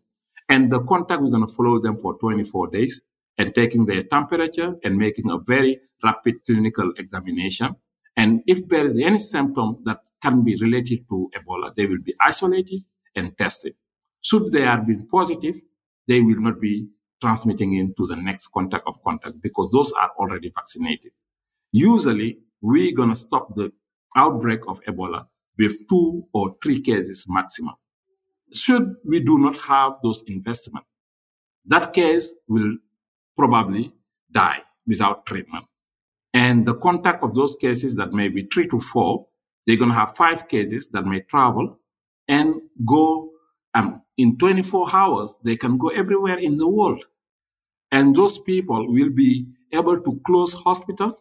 And 0.49 0.71
the 0.71 0.81
contact, 0.81 1.21
we're 1.21 1.31
going 1.31 1.47
to 1.47 1.53
follow 1.53 1.79
them 1.79 1.97
for 1.97 2.17
24 2.17 2.67
days 2.67 3.01
and 3.37 3.55
taking 3.55 3.85
their 3.85 4.03
temperature 4.03 4.75
and 4.83 4.97
making 4.97 5.29
a 5.29 5.37
very 5.37 5.79
rapid 6.03 6.43
clinical 6.45 6.91
examination. 6.97 7.75
And 8.17 8.41
if 8.47 8.67
there 8.67 8.85
is 8.85 8.97
any 8.97 9.19
symptom 9.19 9.77
that 9.85 9.99
can 10.21 10.43
be 10.43 10.57
related 10.57 11.07
to 11.09 11.29
Ebola, 11.35 11.73
they 11.73 11.85
will 11.85 12.01
be 12.03 12.15
isolated 12.19 12.81
and 13.15 13.37
tested. 13.37 13.75
Should 14.21 14.51
they 14.51 14.63
have 14.63 14.87
been 14.87 15.07
positive, 15.07 15.55
they 16.07 16.21
will 16.21 16.41
not 16.41 16.59
be 16.59 16.87
transmitting 17.21 17.75
into 17.75 18.07
the 18.07 18.15
next 18.15 18.47
contact 18.47 18.83
of 18.87 19.01
contact 19.03 19.41
because 19.41 19.71
those 19.71 19.91
are 19.93 20.11
already 20.17 20.51
vaccinated. 20.53 21.11
Usually, 21.71 22.39
we're 22.61 22.95
going 22.95 23.09
to 23.09 23.15
stop 23.15 23.53
the 23.55 23.71
outbreak 24.15 24.61
of 24.67 24.81
Ebola 24.87 25.27
with 25.57 25.87
two 25.89 26.25
or 26.33 26.55
three 26.61 26.81
cases 26.81 27.25
maximum. 27.27 27.75
Should 28.53 28.95
we 29.05 29.19
do 29.19 29.37
not 29.39 29.57
have 29.61 29.93
those 30.03 30.23
investments, 30.27 30.87
that 31.65 31.93
case 31.93 32.33
will 32.47 32.77
probably 33.37 33.91
die 34.31 34.61
without 34.85 35.25
treatment. 35.25 35.65
And 36.33 36.65
the 36.65 36.75
contact 36.75 37.23
of 37.23 37.33
those 37.33 37.55
cases 37.55 37.95
that 37.95 38.13
may 38.13 38.29
be 38.29 38.47
three 38.51 38.67
to 38.69 38.79
four, 38.79 39.27
they're 39.65 39.77
going 39.77 39.89
to 39.89 39.95
have 39.95 40.15
five 40.15 40.47
cases 40.47 40.89
that 40.89 41.05
may 41.05 41.21
travel 41.21 41.79
and 42.27 42.61
go 42.85 43.31
um, 43.73 44.01
in 44.17 44.37
24 44.37 44.95
hours, 44.95 45.37
they 45.43 45.55
can 45.55 45.77
go 45.77 45.89
everywhere 45.89 46.37
in 46.37 46.57
the 46.57 46.67
world. 46.67 47.03
And 47.91 48.15
those 48.15 48.39
people 48.39 48.91
will 48.91 49.09
be 49.09 49.47
able 49.71 50.01
to 50.01 50.21
close 50.25 50.53
hospitals 50.53 51.15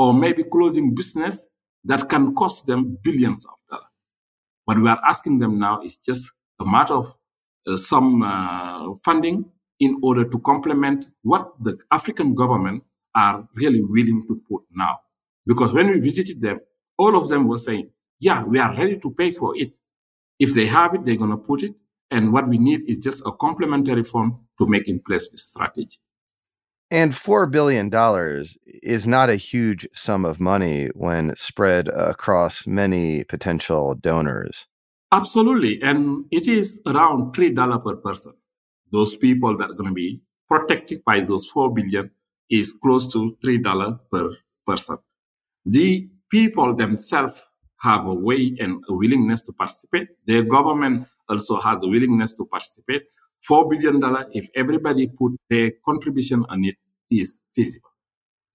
or 0.00 0.14
maybe 0.14 0.42
closing 0.44 0.94
business 0.94 1.46
that 1.84 2.08
can 2.08 2.34
cost 2.34 2.64
them 2.66 2.98
billions 3.02 3.44
of 3.44 3.58
dollars. 3.70 3.92
What 4.64 4.80
we 4.82 4.88
are 4.88 5.00
asking 5.06 5.40
them 5.40 5.58
now 5.58 5.82
is 5.82 5.96
just 5.96 6.32
a 6.58 6.64
matter 6.64 6.94
of 6.94 7.14
uh, 7.66 7.76
some 7.76 8.22
uh, 8.22 8.94
funding 9.04 9.44
in 9.78 9.98
order 10.02 10.24
to 10.24 10.38
complement 10.40 11.04
what 11.22 11.52
the 11.60 11.76
African 11.90 12.34
government 12.34 12.82
are 13.14 13.46
really 13.54 13.82
willing 13.82 14.22
to 14.28 14.40
put 14.48 14.62
now. 14.74 15.00
Because 15.46 15.74
when 15.74 15.90
we 15.90 16.00
visited 16.00 16.40
them, 16.40 16.60
all 16.96 17.14
of 17.14 17.28
them 17.28 17.46
were 17.46 17.58
saying, 17.58 17.90
yeah, 18.20 18.42
we 18.42 18.58
are 18.58 18.74
ready 18.74 18.98
to 18.98 19.10
pay 19.10 19.32
for 19.32 19.54
it. 19.56 19.76
If 20.38 20.54
they 20.54 20.66
have 20.66 20.94
it, 20.94 21.04
they're 21.04 21.16
going 21.16 21.30
to 21.30 21.36
put 21.36 21.62
it. 21.62 21.74
And 22.10 22.32
what 22.32 22.48
we 22.48 22.56
need 22.56 22.88
is 22.88 22.98
just 22.98 23.22
a 23.26 23.32
complementary 23.32 24.04
fund 24.04 24.32
to 24.58 24.66
make 24.66 24.88
in 24.88 25.00
place 25.00 25.28
this 25.28 25.50
strategy. 25.50 25.98
And 26.90 27.12
$4 27.12 27.50
billion 27.50 27.88
is 28.82 29.06
not 29.06 29.30
a 29.30 29.36
huge 29.36 29.86
sum 29.92 30.24
of 30.24 30.40
money 30.40 30.88
when 30.94 31.36
spread 31.36 31.86
across 31.88 32.66
many 32.66 33.22
potential 33.24 33.94
donors. 33.94 34.66
Absolutely. 35.12 35.80
And 35.82 36.24
it 36.30 36.48
is 36.48 36.80
around 36.86 37.34
$3 37.34 37.84
per 37.84 37.96
person. 37.96 38.32
Those 38.90 39.14
people 39.16 39.56
that 39.58 39.70
are 39.70 39.74
going 39.74 39.90
to 39.90 39.94
be 39.94 40.20
protected 40.48 41.04
by 41.04 41.20
those 41.20 41.46
4 41.46 41.72
billion 41.72 42.10
is 42.50 42.72
close 42.82 43.12
to 43.12 43.36
$3 43.44 43.98
per 44.10 44.30
person. 44.66 44.98
The 45.64 46.08
people 46.28 46.74
themselves 46.74 47.40
have 47.82 48.06
a 48.06 48.14
way 48.14 48.56
and 48.58 48.82
a 48.88 48.94
willingness 48.94 49.42
to 49.42 49.52
participate. 49.52 50.08
Their 50.26 50.42
government 50.42 51.06
also 51.28 51.60
has 51.60 51.78
the 51.80 51.88
willingness 51.88 52.34
to 52.34 52.44
participate. 52.46 53.02
$4 53.48 53.70
billion, 53.70 54.00
if 54.32 54.48
everybody 54.54 55.08
put 55.08 55.32
their 55.48 55.72
contribution 55.84 56.44
on 56.48 56.64
it, 56.64 56.76
is 57.10 57.38
feasible. 57.54 57.90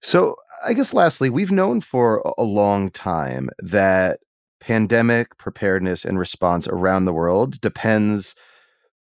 So, 0.02 0.36
I 0.64 0.72
guess 0.72 0.94
lastly, 0.94 1.30
we've 1.30 1.52
known 1.52 1.80
for 1.80 2.22
a 2.38 2.42
long 2.42 2.90
time 2.90 3.50
that 3.58 4.20
pandemic 4.60 5.36
preparedness 5.38 6.04
and 6.04 6.18
response 6.18 6.66
around 6.66 7.04
the 7.04 7.12
world 7.12 7.60
depends 7.60 8.34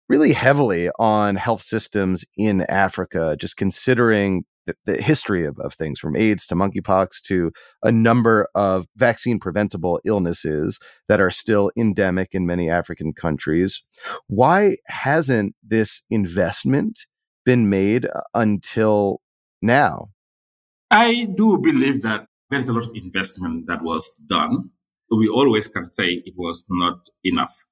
really 0.09 0.33
heavily 0.33 0.89
on 0.99 1.37
health 1.37 1.63
systems 1.63 2.25
in 2.37 2.63
Africa, 2.69 3.37
just 3.39 3.57
considering 3.57 4.45
the, 4.87 5.01
history 5.03 5.47
of, 5.47 5.59
of 5.61 5.75
things 5.75 5.99
from 5.99 6.17
AIDS 6.17 6.47
to 6.47 6.55
monkeypox 6.55 7.23
to 7.23 7.53
a 7.83 7.93
number 7.93 8.49
of 8.55 8.87
vaccine 8.97 9.39
preventable 9.39 10.01
illnesses 10.05 10.79
that 11.09 11.21
are 11.21 11.31
still 11.31 11.71
endemic 11.77 12.29
in 12.33 12.47
many 12.47 12.69
African 12.69 13.13
countries. 13.13 13.83
Why 14.27 14.77
hasn't 14.87 15.55
this 15.63 16.03
investment 16.11 17.01
been 17.45 17.69
made 17.71 18.07
uh, 18.07 18.21
until 18.35 19.21
now? 19.63 20.11
I 20.91 21.29
do 21.35 21.59
believe 21.59 22.03
that 22.03 22.27
there's 22.51 22.69
a 22.69 22.73
lot 22.73 22.85
of 22.85 22.91
investment 22.95 23.67
that 23.67 23.83
was 23.83 24.15
done. 24.27 24.71
We 25.11 25.29
always 25.29 25.69
can 25.69 25.87
say 25.87 26.23
it 26.25 26.35
was 26.37 26.65
not 26.69 27.09
enough. 27.25 27.65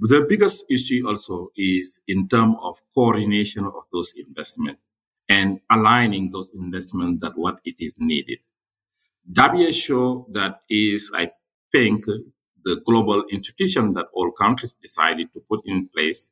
The 0.00 0.24
biggest 0.28 0.64
issue 0.70 1.02
also 1.08 1.48
is 1.56 2.00
in 2.06 2.28
terms 2.28 2.56
of 2.62 2.80
coordination 2.94 3.64
of 3.64 3.72
those 3.92 4.12
investments. 4.16 4.80
And 5.28 5.60
aligning 5.70 6.30
those 6.30 6.50
investments 6.54 7.22
that 7.22 7.36
what 7.36 7.60
it 7.64 7.76
is 7.80 7.96
needed. 7.98 8.38
WHO 9.36 10.26
that 10.32 10.62
is, 10.70 11.10
I 11.14 11.30
think, 11.70 12.04
the 12.64 12.80
global 12.86 13.24
institution 13.30 13.92
that 13.94 14.06
all 14.14 14.30
countries 14.32 14.74
decided 14.80 15.32
to 15.32 15.40
put 15.48 15.60
in 15.64 15.88
place 15.94 16.30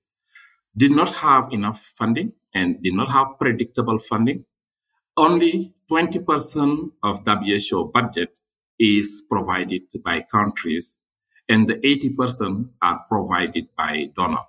did 0.77 0.93
not 0.93 1.15
have 1.17 1.53
enough 1.53 1.85
funding 1.99 2.33
and 2.55 2.83
did 2.83 2.95
not 2.95 3.11
have 3.11 3.39
predictable 3.39 3.99
funding. 3.99 4.45
Only 5.17 5.75
20% 5.91 6.91
of 7.03 7.23
WHO 7.27 7.91
budget 7.93 8.39
is 8.79 9.23
provided 9.31 9.83
by 10.05 10.25
countries 10.31 10.99
and 11.49 11.69
the 11.69 11.77
80% 11.77 12.71
are 12.83 13.05
provided 13.09 13.69
by 13.77 14.11
donor. 14.15 14.45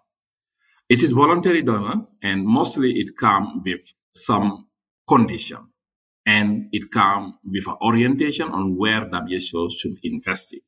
It 0.89 1.03
is 1.03 1.12
voluntary 1.12 1.62
donor 1.62 2.05
and 2.21 2.45
mostly 2.45 2.99
it 2.99 3.17
comes 3.17 3.62
with 3.63 3.81
some 4.25 4.67
condition 5.08 5.60
and 6.25 6.67
it 6.73 6.91
comes 6.91 7.36
with 7.45 7.65
an 7.67 7.77
orientation 7.82 8.49
on 8.49 8.75
where 8.77 9.10
WHO 9.10 9.69
should 9.69 9.97
invest 10.03 10.53
it. 10.53 10.62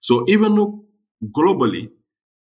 So 0.00 0.24
even 0.28 0.56
though 0.56 0.84
globally, 1.24 1.90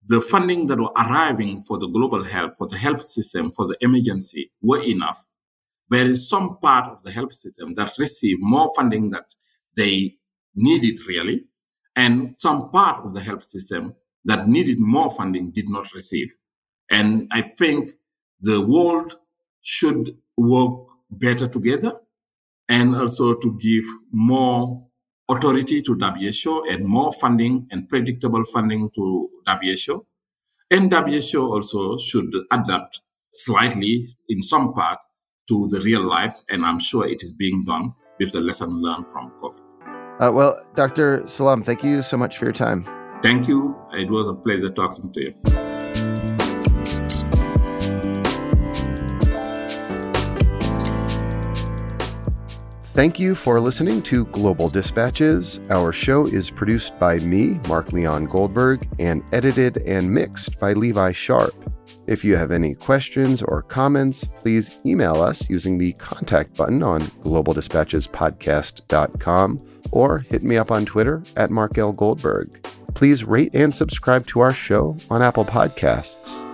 the 0.06 0.20
funding 0.20 0.66
that 0.66 0.78
were 0.78 0.92
arriving 0.96 1.62
for 1.62 1.78
the 1.78 1.86
global 1.86 2.24
health, 2.24 2.54
for 2.58 2.66
the 2.66 2.76
health 2.76 3.02
system, 3.02 3.52
for 3.52 3.66
the 3.66 3.76
emergency 3.80 4.50
were 4.60 4.82
enough. 4.82 5.24
There 5.88 6.06
is 6.06 6.28
some 6.28 6.58
part 6.60 6.90
of 6.90 7.02
the 7.02 7.12
health 7.12 7.32
system 7.32 7.74
that 7.74 7.92
received 7.98 8.40
more 8.42 8.70
funding 8.74 9.10
that 9.10 9.34
they 9.76 10.16
needed 10.54 10.98
really, 11.06 11.44
and 11.96 12.34
some 12.38 12.70
part 12.70 13.04
of 13.04 13.14
the 13.14 13.20
health 13.20 13.44
system 13.44 13.94
that 14.24 14.48
needed 14.48 14.78
more 14.80 15.10
funding 15.10 15.52
did 15.52 15.68
not 15.68 15.92
receive. 15.94 16.28
And 16.90 17.28
I 17.30 17.42
think 17.42 17.88
the 18.40 18.60
world 18.60 19.16
should 19.64 20.16
work 20.36 20.86
better 21.10 21.48
together 21.48 21.98
and 22.68 22.94
also 22.94 23.34
to 23.34 23.58
give 23.58 23.84
more 24.12 24.86
authority 25.28 25.82
to 25.82 25.94
WHO 25.94 26.64
and 26.70 26.84
more 26.84 27.12
funding 27.14 27.66
and 27.70 27.88
predictable 27.88 28.44
funding 28.52 28.90
to 28.94 29.28
WHO. 29.46 30.06
And 30.70 30.92
WHO 30.92 31.40
also 31.40 31.98
should 31.98 32.32
adapt 32.52 33.00
slightly 33.32 34.06
in 34.28 34.42
some 34.42 34.72
part 34.74 34.98
to 35.48 35.68
the 35.68 35.80
real 35.80 36.06
life. 36.06 36.34
And 36.50 36.64
I'm 36.64 36.78
sure 36.78 37.06
it 37.06 37.22
is 37.22 37.32
being 37.32 37.64
done 37.64 37.94
with 38.18 38.32
the 38.32 38.40
lesson 38.40 38.82
learned 38.82 39.08
from 39.08 39.32
COVID. 39.42 39.60
Uh, 40.20 40.32
well, 40.32 40.62
Dr. 40.74 41.26
Salam, 41.26 41.62
thank 41.62 41.82
you 41.82 42.02
so 42.02 42.16
much 42.16 42.38
for 42.38 42.44
your 42.44 42.52
time. 42.52 42.84
Thank 43.22 43.48
you. 43.48 43.76
It 43.92 44.10
was 44.10 44.28
a 44.28 44.34
pleasure 44.34 44.70
talking 44.70 45.12
to 45.12 45.20
you. 45.20 45.73
Thank 52.94 53.18
you 53.18 53.34
for 53.34 53.58
listening 53.58 54.02
to 54.02 54.26
Global 54.26 54.70
Dispatches. 54.70 55.58
Our 55.68 55.92
show 55.92 56.28
is 56.28 56.48
produced 56.48 56.96
by 57.00 57.18
me, 57.18 57.58
Mark 57.66 57.92
Leon 57.92 58.26
Goldberg, 58.26 58.88
and 59.00 59.24
edited 59.32 59.78
and 59.78 60.08
mixed 60.08 60.60
by 60.60 60.74
Levi 60.74 61.10
Sharp. 61.10 61.52
If 62.06 62.24
you 62.24 62.36
have 62.36 62.52
any 62.52 62.76
questions 62.76 63.42
or 63.42 63.62
comments, 63.62 64.28
please 64.42 64.78
email 64.86 65.16
us 65.16 65.50
using 65.50 65.76
the 65.76 65.94
contact 65.94 66.56
button 66.56 66.84
on 66.84 67.00
globaldispatchespodcast.com 67.00 69.68
or 69.90 70.18
hit 70.20 70.44
me 70.44 70.56
up 70.56 70.70
on 70.70 70.86
Twitter 70.86 71.24
at 71.34 71.50
Mark 71.50 71.76
L. 71.76 71.92
Goldberg. 71.92 72.64
Please 72.94 73.24
rate 73.24 73.50
and 73.54 73.74
subscribe 73.74 74.24
to 74.28 74.38
our 74.38 74.52
show 74.52 74.96
on 75.10 75.20
Apple 75.20 75.44
Podcasts. 75.44 76.53